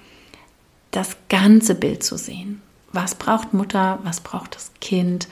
das 0.91 1.15
ganze 1.29 1.73
Bild 1.73 2.03
zu 2.03 2.17
sehen. 2.17 2.61
Was 2.91 3.15
braucht 3.15 3.53
Mutter, 3.53 3.99
was 4.03 4.19
braucht 4.19 4.55
das 4.55 4.71
Kind, 4.81 5.29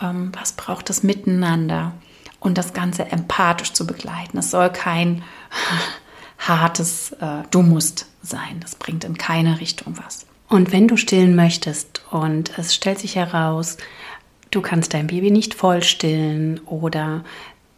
ähm, 0.00 0.32
was 0.38 0.52
braucht 0.52 0.88
das 0.88 1.02
Miteinander 1.02 1.92
und 2.40 2.56
das 2.58 2.72
Ganze 2.72 3.04
empathisch 3.12 3.72
zu 3.72 3.86
begleiten. 3.86 4.38
Es 4.38 4.50
soll 4.50 4.70
kein 4.70 5.22
hartes 6.38 7.12
äh, 7.12 7.42
Du 7.50 7.62
musst 7.62 8.06
sein. 8.22 8.60
Das 8.60 8.74
bringt 8.74 9.04
in 9.04 9.18
keine 9.18 9.60
Richtung 9.60 9.96
was. 10.02 10.26
Und 10.52 10.70
wenn 10.70 10.86
du 10.86 10.98
stillen 10.98 11.34
möchtest 11.34 12.02
und 12.10 12.58
es 12.58 12.74
stellt 12.74 12.98
sich 12.98 13.16
heraus, 13.16 13.78
du 14.50 14.60
kannst 14.60 14.92
dein 14.92 15.06
Baby 15.06 15.30
nicht 15.30 15.54
voll 15.54 15.82
stillen 15.82 16.60
oder 16.66 17.24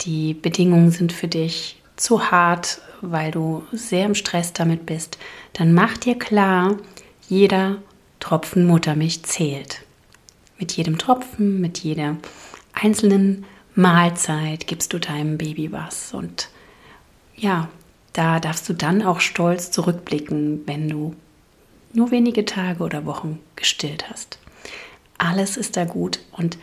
die 0.01 0.35
Bedingungen 0.35 0.91
sind 0.91 1.13
für 1.13 1.29
dich 1.29 1.81
zu 1.95 2.33
hart, 2.33 2.81
weil 3.01 3.31
du 3.31 3.63
sehr 3.71 4.07
im 4.07 4.17
Stress 4.17 4.55
damit 4.55 4.87
bist, 4.87 5.19
dann 5.53 5.73
mach 5.73 5.97
dir 5.99 6.19
klar, 6.19 6.77
jeder 7.29 7.77
Tropfen 8.19 8.67
Muttermilch 8.67 9.23
zählt. 9.23 9.83
Mit 10.59 10.73
jedem 10.73 10.99
Tropfen, 10.99 11.61
mit 11.61 11.79
jeder 11.79 12.17
einzelnen 12.73 13.45
Mahlzeit 13.77 14.67
gibst 14.67 14.93
du 14.93 14.99
deinem 14.99 15.39
Baby 15.39 15.71
was. 15.71 16.13
Und 16.13 16.49
ja, 17.37 17.69
da 18.15 18.41
darfst 18.41 18.69
du 18.69 18.73
dann 18.73 19.03
auch 19.03 19.21
stolz 19.21 19.71
zurückblicken, 19.71 20.63
wenn 20.67 20.89
du 20.89 21.15
nur 21.95 22.11
wenige 22.11 22.45
Tage 22.45 22.83
oder 22.83 23.07
Wochen 23.07 23.39
gestillt 23.57 24.11
hast. 24.11 24.39
Alles 25.19 25.57
ist 25.57 25.77
da 25.77 25.85
gut 25.85 26.21
und 26.33 26.59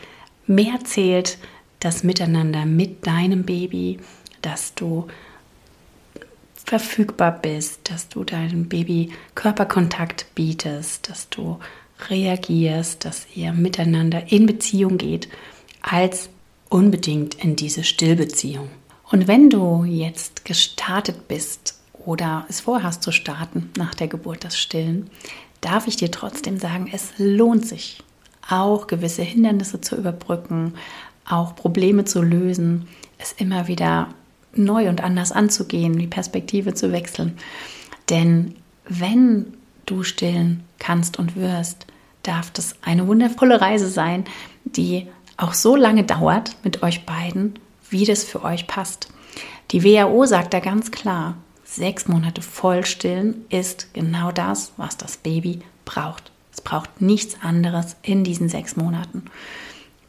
mehr 0.46 0.78
zählt 0.84 1.38
das 1.80 2.04
Miteinander 2.04 2.64
mit 2.64 3.06
deinem 3.06 3.44
Baby, 3.44 3.98
dass 4.40 4.74
du 4.74 5.08
verfügbar 6.64 7.32
bist, 7.32 7.90
dass 7.90 8.08
du 8.08 8.24
deinem 8.24 8.68
Baby 8.68 9.10
Körperkontakt 9.34 10.26
bietest, 10.34 11.08
dass 11.08 11.28
du 11.28 11.58
reagierst, 12.08 13.04
dass 13.04 13.26
ihr 13.34 13.52
miteinander 13.52 14.32
in 14.32 14.46
Beziehung 14.46 14.98
geht, 14.98 15.28
als 15.80 16.30
unbedingt 16.68 17.34
in 17.34 17.56
diese 17.56 17.84
Stillbeziehung. 17.84 18.68
Und 19.10 19.28
wenn 19.28 19.50
du 19.50 19.84
jetzt 19.84 20.44
gestartet 20.44 21.28
bist 21.28 21.81
oder 22.04 22.46
es 22.48 22.60
vorhast 22.60 23.02
zu 23.02 23.12
starten 23.12 23.70
nach 23.76 23.94
der 23.94 24.08
Geburt 24.08 24.44
das 24.44 24.58
Stillen, 24.58 25.10
darf 25.60 25.86
ich 25.86 25.96
dir 25.96 26.10
trotzdem 26.10 26.58
sagen, 26.58 26.90
es 26.92 27.12
lohnt 27.18 27.66
sich, 27.66 28.02
auch 28.48 28.86
gewisse 28.86 29.22
Hindernisse 29.22 29.80
zu 29.80 29.96
überbrücken, 29.96 30.74
auch 31.28 31.54
Probleme 31.54 32.04
zu 32.04 32.22
lösen, 32.22 32.88
es 33.18 33.32
immer 33.32 33.68
wieder 33.68 34.08
neu 34.54 34.88
und 34.88 35.02
anders 35.02 35.32
anzugehen, 35.32 35.98
die 35.98 36.06
Perspektive 36.06 36.74
zu 36.74 36.92
wechseln. 36.92 37.38
Denn 38.10 38.56
wenn 38.88 39.54
du 39.86 40.02
stillen 40.02 40.64
kannst 40.78 41.18
und 41.18 41.36
wirst, 41.36 41.86
darf 42.22 42.50
das 42.50 42.76
eine 42.82 43.06
wundervolle 43.06 43.60
Reise 43.60 43.88
sein, 43.88 44.24
die 44.64 45.06
auch 45.36 45.54
so 45.54 45.76
lange 45.76 46.04
dauert 46.04 46.56
mit 46.62 46.82
euch 46.82 47.06
beiden, 47.06 47.54
wie 47.90 48.04
das 48.04 48.24
für 48.24 48.44
euch 48.44 48.66
passt. 48.66 49.08
Die 49.70 49.84
WHO 49.84 50.26
sagt 50.26 50.52
da 50.54 50.60
ganz 50.60 50.90
klar, 50.90 51.36
sechs 51.76 52.08
Monate 52.08 52.42
voll 52.42 52.84
stillen 52.84 53.44
ist 53.48 53.92
genau 53.94 54.32
das, 54.32 54.72
was 54.76 54.96
das 54.96 55.16
Baby 55.16 55.60
braucht. 55.84 56.30
Es 56.52 56.60
braucht 56.60 57.00
nichts 57.00 57.36
anderes 57.42 57.96
in 58.02 58.24
diesen 58.24 58.48
sechs 58.48 58.76
Monaten. 58.76 59.24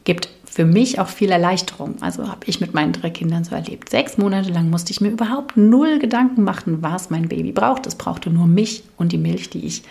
Gibt 0.04 0.28
für 0.44 0.64
mich 0.64 1.00
auch 1.00 1.08
viel 1.08 1.30
Erleichterung. 1.30 2.00
Also 2.00 2.28
habe 2.28 2.46
ich 2.46 2.60
mit 2.60 2.74
meinen 2.74 2.92
drei 2.92 3.10
Kindern 3.10 3.42
so 3.42 3.54
erlebt. 3.54 3.88
Sechs 3.88 4.18
Monate 4.18 4.50
lang 4.50 4.70
musste 4.70 4.92
ich 4.92 5.00
mir 5.00 5.08
überhaupt 5.10 5.56
null 5.56 5.98
Gedanken 5.98 6.44
machen, 6.44 6.80
was 6.80 7.10
mein 7.10 7.28
Baby 7.28 7.50
braucht. 7.50 7.86
Es 7.86 7.96
brauchte 7.96 8.30
nur 8.30 8.46
mich 8.46 8.84
und 8.96 9.10
die 9.10 9.18
Milch, 9.18 9.50
die 9.50 9.64
ich 9.66 9.82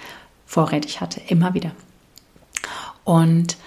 vorrätig 0.45 1.01
hatte, 1.01 1.19
immer 1.27 1.53
wieder. 1.53 1.71
Und 3.03 3.57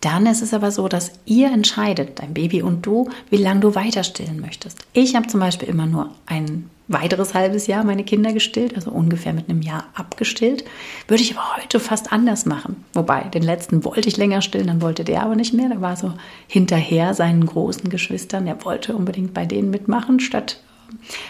dann 0.00 0.26
ist 0.26 0.42
es 0.42 0.52
aber 0.52 0.70
so, 0.70 0.88
dass 0.88 1.12
ihr 1.24 1.50
entscheidet, 1.50 2.20
dein 2.20 2.34
Baby 2.34 2.62
und 2.62 2.84
du, 2.84 3.08
wie 3.30 3.38
lange 3.38 3.60
du 3.60 3.74
weiter 3.74 4.04
stillen 4.04 4.40
möchtest. 4.40 4.78
Ich 4.92 5.16
habe 5.16 5.26
zum 5.26 5.40
Beispiel 5.40 5.68
immer 5.68 5.86
nur 5.86 6.10
ein 6.26 6.70
weiteres 6.88 7.34
halbes 7.34 7.66
Jahr 7.66 7.82
meine 7.82 8.04
Kinder 8.04 8.32
gestillt, 8.32 8.76
also 8.76 8.90
ungefähr 8.90 9.32
mit 9.32 9.48
einem 9.48 9.62
Jahr 9.62 9.86
abgestillt. 9.94 10.64
Würde 11.08 11.22
ich 11.22 11.36
aber 11.36 11.56
heute 11.56 11.80
fast 11.80 12.12
anders 12.12 12.46
machen. 12.46 12.84
Wobei, 12.92 13.22
den 13.22 13.42
letzten 13.42 13.84
wollte 13.84 14.08
ich 14.08 14.16
länger 14.16 14.42
stillen, 14.42 14.68
dann 14.68 14.82
wollte 14.82 15.02
der 15.02 15.22
aber 15.22 15.34
nicht 15.34 15.52
mehr. 15.52 15.68
Der 15.68 15.80
war 15.80 15.96
so 15.96 16.12
hinterher 16.46 17.14
seinen 17.14 17.44
großen 17.44 17.90
Geschwistern. 17.90 18.44
Der 18.44 18.64
wollte 18.64 18.94
unbedingt 18.94 19.34
bei 19.34 19.46
denen 19.46 19.70
mitmachen, 19.70 20.20
statt 20.20 20.60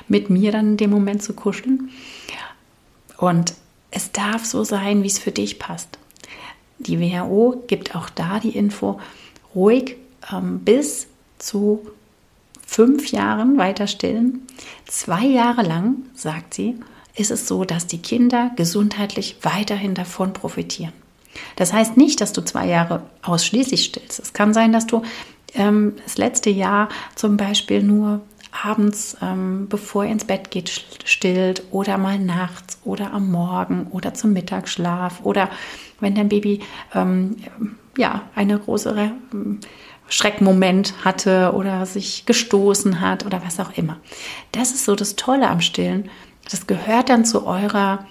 mit 0.09 0.29
mir 0.29 0.53
dann 0.53 0.73
in 0.73 0.77
dem 0.77 0.91
Moment 0.91 1.23
zu 1.23 1.33
kuscheln. 1.33 1.89
Und 3.17 3.55
es 3.91 4.13
darf 4.13 4.45
so 4.45 4.65
sein, 4.65 5.03
wie 5.03 5.07
es 5.07 5.19
für 5.19 5.33
dich 5.33 5.59
passt. 5.59 5.99
Die 6.79 7.01
WHO 7.01 7.65
gibt 7.67 7.95
auch 7.95 8.11
da 8.11 8.39
die 8.39 8.57
Info, 8.57 9.01
ruhig 9.55 9.97
ähm, 10.33 10.61
bis 10.61 11.09
zu 11.39 11.87
fünf 12.67 13.11
Jahren 13.13 13.59
weiter 13.59 13.87
stillen. 13.87 14.47
Zwei 14.87 15.25
Jahre 15.25 15.63
lang, 15.63 15.97
sagt 16.15 16.55
sie, 16.55 16.77
ist 17.15 17.31
es 17.31 17.49
so, 17.49 17.65
dass 17.65 17.87
die 17.87 18.03
Kinder 18.03 18.51
gesundheitlich 18.57 19.39
weiterhin 19.43 19.95
davon 19.95 20.33
profitieren. 20.33 20.93
Das 21.57 21.73
heißt 21.73 21.97
nicht, 21.97 22.21
dass 22.21 22.33
du 22.33 22.43
zwei 22.43 22.67
Jahre 22.67 23.03
ausschließlich 23.23 23.85
stillst. 23.85 24.19
Es 24.19 24.33
kann 24.33 24.53
sein, 24.53 24.73
dass 24.73 24.87
du 24.87 25.03
ähm, 25.55 25.95
das 26.05 26.19
letzte 26.19 26.51
Jahr 26.51 26.89
zum 27.15 27.37
Beispiel 27.37 27.83
nur 27.83 28.21
abends, 28.63 29.17
ähm, 29.23 29.67
bevor 29.69 30.05
er 30.05 30.13
ins 30.13 30.25
Bett 30.25 30.51
geht, 30.51 30.71
stillt 31.05 31.63
oder 31.71 31.99
mal 31.99 32.19
nachts 32.19 32.79
oder 32.85 33.13
am 33.13 33.31
Morgen 33.31 33.89
oder 33.91 34.15
zum 34.15 34.33
Mittagsschlaf 34.33 35.21
oder 35.23 35.51
wenn 36.01 36.15
dein 36.15 36.29
Baby 36.29 36.61
ähm, 36.95 37.37
ja 37.97 38.23
eine 38.35 38.61
ähm, 38.67 39.61
Schreckmoment 40.09 41.05
hatte 41.05 41.53
oder 41.55 41.85
sich 41.87 42.27
gestoßen 42.27 43.01
hat 43.01 43.27
oder 43.27 43.43
was 43.45 43.59
auch 43.61 43.77
immer. 43.77 43.99
Das 44.53 44.71
ist 44.71 44.85
so 44.85 44.95
das 44.95 45.17
Tolle 45.17 45.49
am 45.49 45.61
Stillen. 45.61 46.11
Das 46.51 46.67
gehört 46.67 47.09
dann 47.09 47.25
zu 47.25 47.47
eurer 47.47 48.07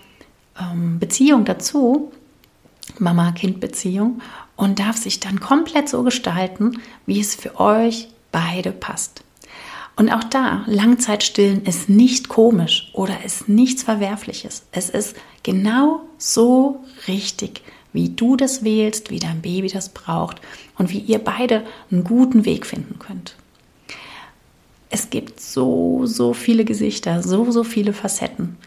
ähm, 0.60 1.00
Beziehung 1.00 1.46
dazu, 1.46 2.12
Mama-Kind-Beziehung, 3.00 4.22
und 4.58 4.80
darf 4.80 4.98
sich 4.98 5.20
dann 5.20 5.40
komplett 5.40 5.90
so 5.90 6.04
gestalten, 6.04 6.82
wie 7.06 7.20
es 7.20 7.36
für 7.36 7.60
euch 7.60 8.10
beide 8.32 8.72
passt. 8.72 9.24
Und 9.98 10.12
auch 10.12 10.24
da, 10.26 10.64
Langzeitstillen 10.68 11.64
ist 11.64 11.88
nicht 11.88 12.28
komisch 12.28 12.92
oder 12.94 13.24
ist 13.24 13.48
nichts 13.48 13.84
Verwerfliches. 13.84 14.64
Es 14.72 14.90
ist 14.90 15.16
genau 15.44 16.02
so 16.18 16.84
richtig, 17.08 17.62
wie 17.96 18.10
du 18.10 18.36
das 18.36 18.64
wählst, 18.64 19.10
wie 19.10 19.20
dein 19.20 19.42
Baby 19.42 19.70
das 19.70 19.90
braucht 19.90 20.42
und 20.78 20.92
wie 20.92 21.00
ihr 21.00 21.20
beide 21.20 21.64
einen 21.92 22.04
guten 22.04 22.46
Weg 22.46 22.66
finden 22.66 23.00
könnt. 23.00 23.36
Es 24.90 25.10
gibt 25.10 25.40
so, 25.40 26.06
so 26.06 26.34
viele 26.34 26.66
Gesichter, 26.66 27.24
so, 27.24 27.52
so 27.52 27.64
viele 27.64 27.94
Facetten. 27.94 28.58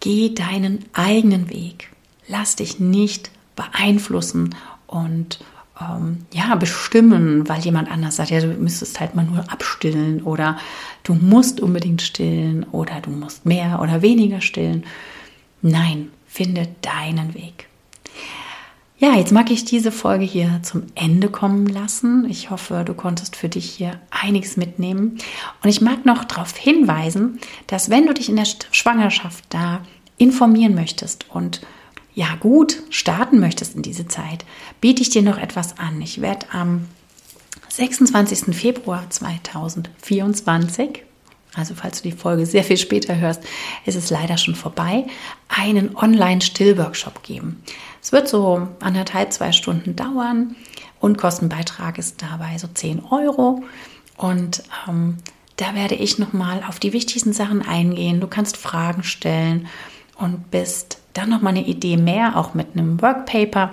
Geh 0.00 0.34
deinen 0.34 0.84
eigenen 0.92 1.48
Weg. 1.48 1.90
Lass 2.28 2.56
dich 2.56 2.78
nicht 2.80 3.30
beeinflussen 3.56 4.54
und 4.86 5.38
ähm, 5.80 6.18
ja, 6.32 6.54
bestimmen, 6.56 7.48
weil 7.48 7.60
jemand 7.60 7.90
anders 7.90 8.16
sagt, 8.16 8.30
ja, 8.30 8.40
du 8.40 8.48
müsstest 8.48 9.00
halt 9.00 9.14
mal 9.14 9.24
nur 9.24 9.50
abstillen 9.50 10.22
oder 10.22 10.58
du 11.02 11.14
musst 11.14 11.60
unbedingt 11.60 12.02
stillen 12.02 12.64
oder 12.64 13.00
du 13.00 13.10
musst 13.10 13.46
mehr 13.46 13.80
oder 13.80 14.02
weniger 14.02 14.40
stillen. 14.40 14.84
Nein, 15.62 16.10
finde 16.26 16.68
deinen 16.82 17.34
Weg. 17.34 17.68
Ja, 18.96 19.16
jetzt 19.16 19.32
mag 19.32 19.50
ich 19.50 19.64
diese 19.64 19.90
Folge 19.90 20.24
hier 20.24 20.60
zum 20.62 20.84
Ende 20.94 21.28
kommen 21.28 21.66
lassen. 21.66 22.28
Ich 22.30 22.50
hoffe, 22.50 22.84
du 22.86 22.94
konntest 22.94 23.34
für 23.34 23.48
dich 23.48 23.68
hier 23.68 24.00
einiges 24.10 24.56
mitnehmen. 24.56 25.18
Und 25.62 25.68
ich 25.68 25.80
mag 25.80 26.06
noch 26.06 26.24
darauf 26.24 26.56
hinweisen, 26.56 27.40
dass 27.66 27.90
wenn 27.90 28.06
du 28.06 28.14
dich 28.14 28.28
in 28.28 28.36
der 28.36 28.46
Schwangerschaft 28.70 29.44
da 29.48 29.80
informieren 30.16 30.76
möchtest 30.76 31.26
und 31.28 31.60
ja 32.14 32.36
gut 32.38 32.82
starten 32.90 33.40
möchtest 33.40 33.74
in 33.74 33.82
diese 33.82 34.06
Zeit, 34.06 34.44
biete 34.80 35.02
ich 35.02 35.10
dir 35.10 35.22
noch 35.22 35.38
etwas 35.38 35.76
an. 35.76 36.00
Ich 36.00 36.20
werde 36.20 36.46
am 36.52 36.86
26. 37.70 38.54
Februar 38.56 39.10
2024, 39.10 41.02
also 41.56 41.74
falls 41.74 42.00
du 42.00 42.10
die 42.10 42.16
Folge 42.16 42.46
sehr 42.46 42.62
viel 42.62 42.76
später 42.76 43.16
hörst, 43.16 43.42
ist 43.86 43.96
es 43.96 44.10
leider 44.10 44.38
schon 44.38 44.54
vorbei, 44.54 45.06
einen 45.48 45.96
Online-Stillworkshop 45.96 47.24
geben. 47.24 47.62
Es 48.04 48.12
wird 48.12 48.28
so 48.28 48.68
anderthalb, 48.80 49.32
zwei 49.32 49.50
Stunden 49.52 49.96
dauern 49.96 50.56
und 51.00 51.16
Kostenbeitrag 51.16 51.96
ist 51.96 52.20
dabei 52.20 52.58
so 52.58 52.68
10 52.68 53.02
Euro. 53.10 53.64
Und 54.18 54.62
ähm, 54.86 55.16
da 55.56 55.74
werde 55.74 55.94
ich 55.94 56.18
nochmal 56.18 56.62
auf 56.68 56.78
die 56.78 56.92
wichtigsten 56.92 57.32
Sachen 57.32 57.66
eingehen. 57.66 58.20
Du 58.20 58.26
kannst 58.26 58.58
Fragen 58.58 59.04
stellen 59.04 59.68
und 60.18 60.50
bist 60.50 60.98
dann 61.14 61.30
noch 61.30 61.40
mal 61.40 61.48
eine 61.48 61.66
Idee 61.66 61.96
mehr, 61.96 62.36
auch 62.36 62.52
mit 62.52 62.74
einem 62.74 63.00
Workpaper, 63.00 63.70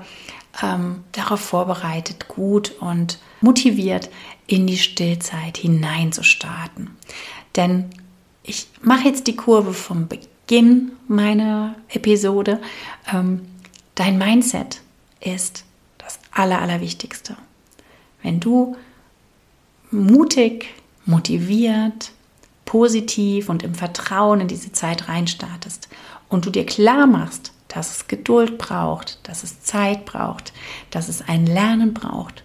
ähm, 0.63 1.03
darauf 1.11 1.41
vorbereitet, 1.41 2.29
gut 2.29 2.71
und 2.79 3.19
motiviert 3.41 4.09
in 4.47 4.65
die 4.65 4.77
Stillzeit 4.77 5.57
hineinzustarten. 5.57 6.91
Denn 7.57 7.89
ich 8.43 8.67
mache 8.81 9.09
jetzt 9.09 9.27
die 9.27 9.35
Kurve 9.35 9.73
vom 9.73 10.07
Beginn 10.07 10.93
meiner 11.09 11.75
Episode. 11.89 12.61
Ähm, 13.13 13.41
dein 14.01 14.17
Mindset 14.17 14.81
ist 15.19 15.63
das 15.99 16.17
Aller, 16.31 16.59
Allerwichtigste. 16.59 17.37
Wenn 18.23 18.39
du 18.39 18.75
mutig, 19.91 20.73
motiviert, 21.05 22.11
positiv 22.65 23.47
und 23.47 23.61
im 23.61 23.75
Vertrauen 23.75 24.41
in 24.41 24.47
diese 24.47 24.71
Zeit 24.71 25.07
reinstartest 25.07 25.87
und 26.29 26.47
du 26.47 26.49
dir 26.49 26.65
klar 26.65 27.05
machst, 27.05 27.51
dass 27.67 27.91
es 27.95 28.07
Geduld 28.07 28.57
braucht, 28.57 29.19
dass 29.21 29.43
es 29.43 29.61
Zeit 29.61 30.05
braucht, 30.05 30.51
dass 30.89 31.07
es 31.07 31.21
ein 31.21 31.45
Lernen 31.45 31.93
braucht, 31.93 32.43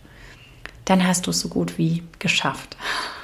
dann 0.84 1.06
hast 1.06 1.26
du 1.26 1.30
es 1.30 1.40
so 1.40 1.48
gut 1.48 1.78
wie 1.78 2.02
geschafft. 2.18 2.76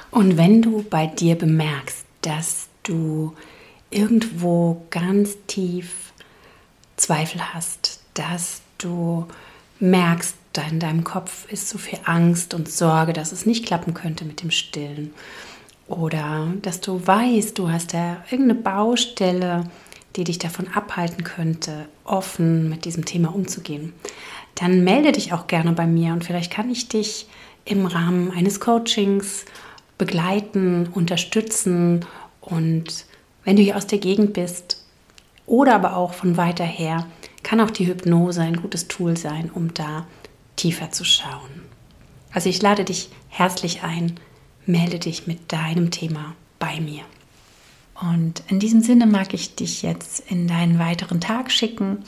Und 0.09 0.37
wenn 0.37 0.63
du 0.63 0.81
bei 0.81 1.05
dir 1.05 1.35
bemerkst, 1.35 2.03
dass 2.21 2.67
du 2.81 3.35
irgendwo 3.91 4.87
ganz 4.89 5.35
tief 5.45 6.13
Zweifel 6.97 7.53
hast, 7.53 7.92
dass 8.13 8.61
du 8.77 9.27
merkst, 9.79 10.35
in 10.69 10.79
deinem 10.79 11.03
Kopf 11.03 11.51
ist 11.51 11.69
so 11.69 11.77
viel 11.77 11.99
Angst 12.05 12.53
und 12.53 12.69
Sorge, 12.69 13.13
dass 13.13 13.31
es 13.31 13.45
nicht 13.45 13.65
klappen 13.65 13.93
könnte 13.93 14.23
mit 14.23 14.43
dem 14.43 14.51
Stillen. 14.51 15.13
Oder 15.87 16.53
dass 16.61 16.79
du 16.79 17.05
weißt, 17.05 17.57
du 17.57 17.71
hast 17.71 17.93
da 17.93 18.23
irgendeine 18.29 18.61
Baustelle, 18.61 19.63
die 20.15 20.23
dich 20.23 20.37
davon 20.37 20.67
abhalten 20.67 21.23
könnte, 21.23 21.87
offen 22.03 22.69
mit 22.69 22.85
diesem 22.85 23.05
Thema 23.05 23.33
umzugehen. 23.33 23.93
Dann 24.55 24.83
melde 24.83 25.11
dich 25.11 25.33
auch 25.33 25.47
gerne 25.47 25.71
bei 25.71 25.87
mir 25.87 26.13
und 26.13 26.23
vielleicht 26.23 26.51
kann 26.51 26.69
ich 26.69 26.87
dich 26.87 27.27
im 27.65 27.85
Rahmen 27.85 28.31
eines 28.31 28.59
Coachings 28.59 29.45
begleiten, 29.97 30.87
unterstützen 30.93 32.05
und 32.41 33.05
wenn 33.43 33.55
du 33.55 33.63
hier 33.63 33.77
aus 33.77 33.87
der 33.87 33.99
Gegend 33.99 34.33
bist 34.33 34.83
oder 35.45 35.75
aber 35.75 35.95
auch 35.95 36.13
von 36.13 36.37
weiter 36.37 36.63
her, 36.63 37.07
kann 37.43 37.59
auch 37.59 37.71
die 37.71 37.87
Hypnose 37.87 38.41
ein 38.41 38.61
gutes 38.61 38.87
Tool 38.87 39.17
sein, 39.17 39.51
um 39.53 39.73
da 39.73 40.07
tiefer 40.55 40.91
zu 40.91 41.03
schauen. 41.03 41.63
Also 42.31 42.49
ich 42.49 42.61
lade 42.61 42.83
dich 42.83 43.09
herzlich 43.29 43.83
ein, 43.83 44.19
melde 44.65 44.99
dich 44.99 45.27
mit 45.27 45.51
deinem 45.51 45.91
Thema 45.91 46.35
bei 46.59 46.79
mir. 46.79 47.03
Und 48.01 48.43
in 48.47 48.59
diesem 48.59 48.81
Sinne 48.81 49.05
mag 49.05 49.33
ich 49.33 49.55
dich 49.55 49.81
jetzt 49.81 50.23
in 50.29 50.47
deinen 50.47 50.79
weiteren 50.79 51.21
Tag 51.21 51.51
schicken. 51.51 51.99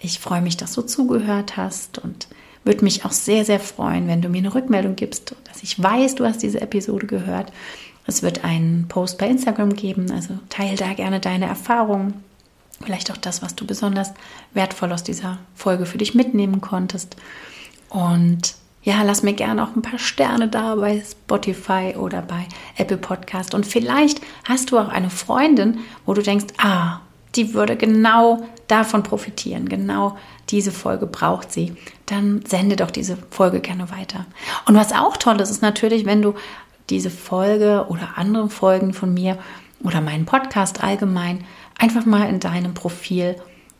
Ich 0.00 0.18
freue 0.18 0.40
mich, 0.40 0.56
dass 0.56 0.72
du 0.72 0.82
zugehört 0.82 1.56
hast 1.56 1.98
und 1.98 2.28
würde 2.64 2.84
mich 2.84 3.04
auch 3.04 3.12
sehr, 3.12 3.44
sehr 3.44 3.60
freuen, 3.60 4.08
wenn 4.08 4.22
du 4.22 4.28
mir 4.28 4.38
eine 4.38 4.54
Rückmeldung 4.54 4.96
gibst, 4.96 5.34
dass 5.44 5.62
ich 5.62 5.82
weiß, 5.82 6.16
du 6.16 6.24
hast 6.24 6.42
diese 6.42 6.60
Episode 6.60 7.06
gehört. 7.06 7.52
Es 8.06 8.22
wird 8.22 8.44
einen 8.44 8.88
Post 8.88 9.18
bei 9.18 9.28
Instagram 9.28 9.74
geben, 9.74 10.10
also 10.10 10.38
teile 10.48 10.76
da 10.76 10.94
gerne 10.94 11.20
deine 11.20 11.46
Erfahrungen, 11.46 12.24
vielleicht 12.82 13.10
auch 13.10 13.16
das, 13.16 13.42
was 13.42 13.54
du 13.54 13.66
besonders 13.66 14.12
wertvoll 14.54 14.92
aus 14.92 15.02
dieser 15.02 15.38
Folge 15.54 15.86
für 15.86 15.98
dich 15.98 16.14
mitnehmen 16.14 16.60
konntest. 16.60 17.16
Und 17.88 18.54
ja, 18.82 19.02
lass 19.02 19.22
mir 19.22 19.34
gerne 19.34 19.62
auch 19.64 19.74
ein 19.76 19.82
paar 19.82 19.98
Sterne 19.98 20.48
da 20.48 20.74
bei 20.76 21.02
Spotify 21.02 21.94
oder 21.96 22.22
bei 22.22 22.46
Apple 22.76 22.96
Podcast. 22.96 23.54
Und 23.54 23.66
vielleicht 23.66 24.20
hast 24.44 24.70
du 24.70 24.78
auch 24.78 24.88
eine 24.88 25.10
Freundin, 25.10 25.80
wo 26.06 26.14
du 26.14 26.22
denkst, 26.22 26.46
ah, 26.58 27.00
die 27.34 27.54
würde 27.54 27.76
genau 27.76 28.46
davon 28.68 29.02
profitieren. 29.02 29.68
Genau 29.68 30.16
diese 30.50 30.72
Folge 30.72 31.06
braucht 31.06 31.52
sie. 31.52 31.76
Dann 32.06 32.42
sende 32.46 32.76
doch 32.76 32.90
diese 32.90 33.18
Folge 33.30 33.60
gerne 33.60 33.90
weiter. 33.90 34.26
Und 34.66 34.74
was 34.74 34.92
auch 34.92 35.16
toll 35.16 35.40
ist, 35.40 35.50
ist 35.50 35.62
natürlich, 35.62 36.06
wenn 36.06 36.22
du 36.22 36.34
diese 36.88 37.10
Folge 37.10 37.86
oder 37.88 38.16
andere 38.16 38.48
Folgen 38.48 38.94
von 38.94 39.12
mir 39.12 39.38
oder 39.84 40.00
meinen 40.00 40.24
Podcast 40.24 40.82
allgemein 40.82 41.44
einfach 41.78 42.04
mal 42.04 42.28
in 42.28 42.40
deinem 42.40 42.74
Profil 42.74 43.36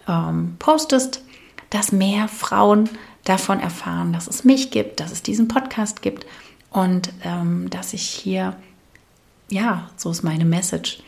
ähm, 0.08 0.56
postest, 0.58 1.22
dass 1.70 1.92
mehr 1.92 2.28
Frauen 2.28 2.88
davon 3.24 3.60
erfahren, 3.60 4.12
dass 4.12 4.26
es 4.26 4.44
mich 4.44 4.70
gibt, 4.70 5.00
dass 5.00 5.12
es 5.12 5.22
diesen 5.22 5.48
Podcast 5.48 6.00
gibt 6.00 6.24
und 6.70 7.12
ähm, 7.24 7.68
dass 7.68 7.92
ich 7.92 8.02
hier, 8.02 8.56
ja, 9.50 9.90
so 9.96 10.10
ist 10.10 10.22
meine 10.22 10.44
Message, 10.44 11.02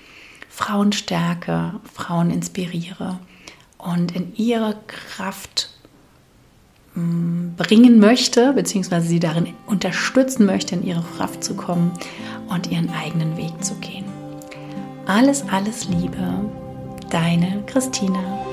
Frauen 0.48 0.92
stärke, 0.92 1.74
Frauen 1.92 2.30
inspiriere 2.30 3.18
und 3.78 4.14
in 4.14 4.34
ihre 4.36 4.76
Kraft 4.86 5.70
mm, 6.94 7.54
bringen 7.56 8.00
möchte, 8.00 8.52
beziehungsweise 8.52 9.06
sie 9.06 9.20
darin 9.20 9.54
unterstützen 9.66 10.44
möchte, 10.44 10.74
in 10.74 10.82
ihre 10.82 11.04
Kraft 11.16 11.42
zu 11.42 11.54
kommen 11.54 11.92
und 12.48 12.70
ihren 12.70 12.90
eigenen 12.90 13.36
Weg 13.38 13.64
zu 13.64 13.74
gehen. 13.76 14.04
Alles, 15.06 15.44
alles 15.48 15.88
Liebe, 15.88 16.50
deine 17.10 17.62
Christina. 17.66 18.49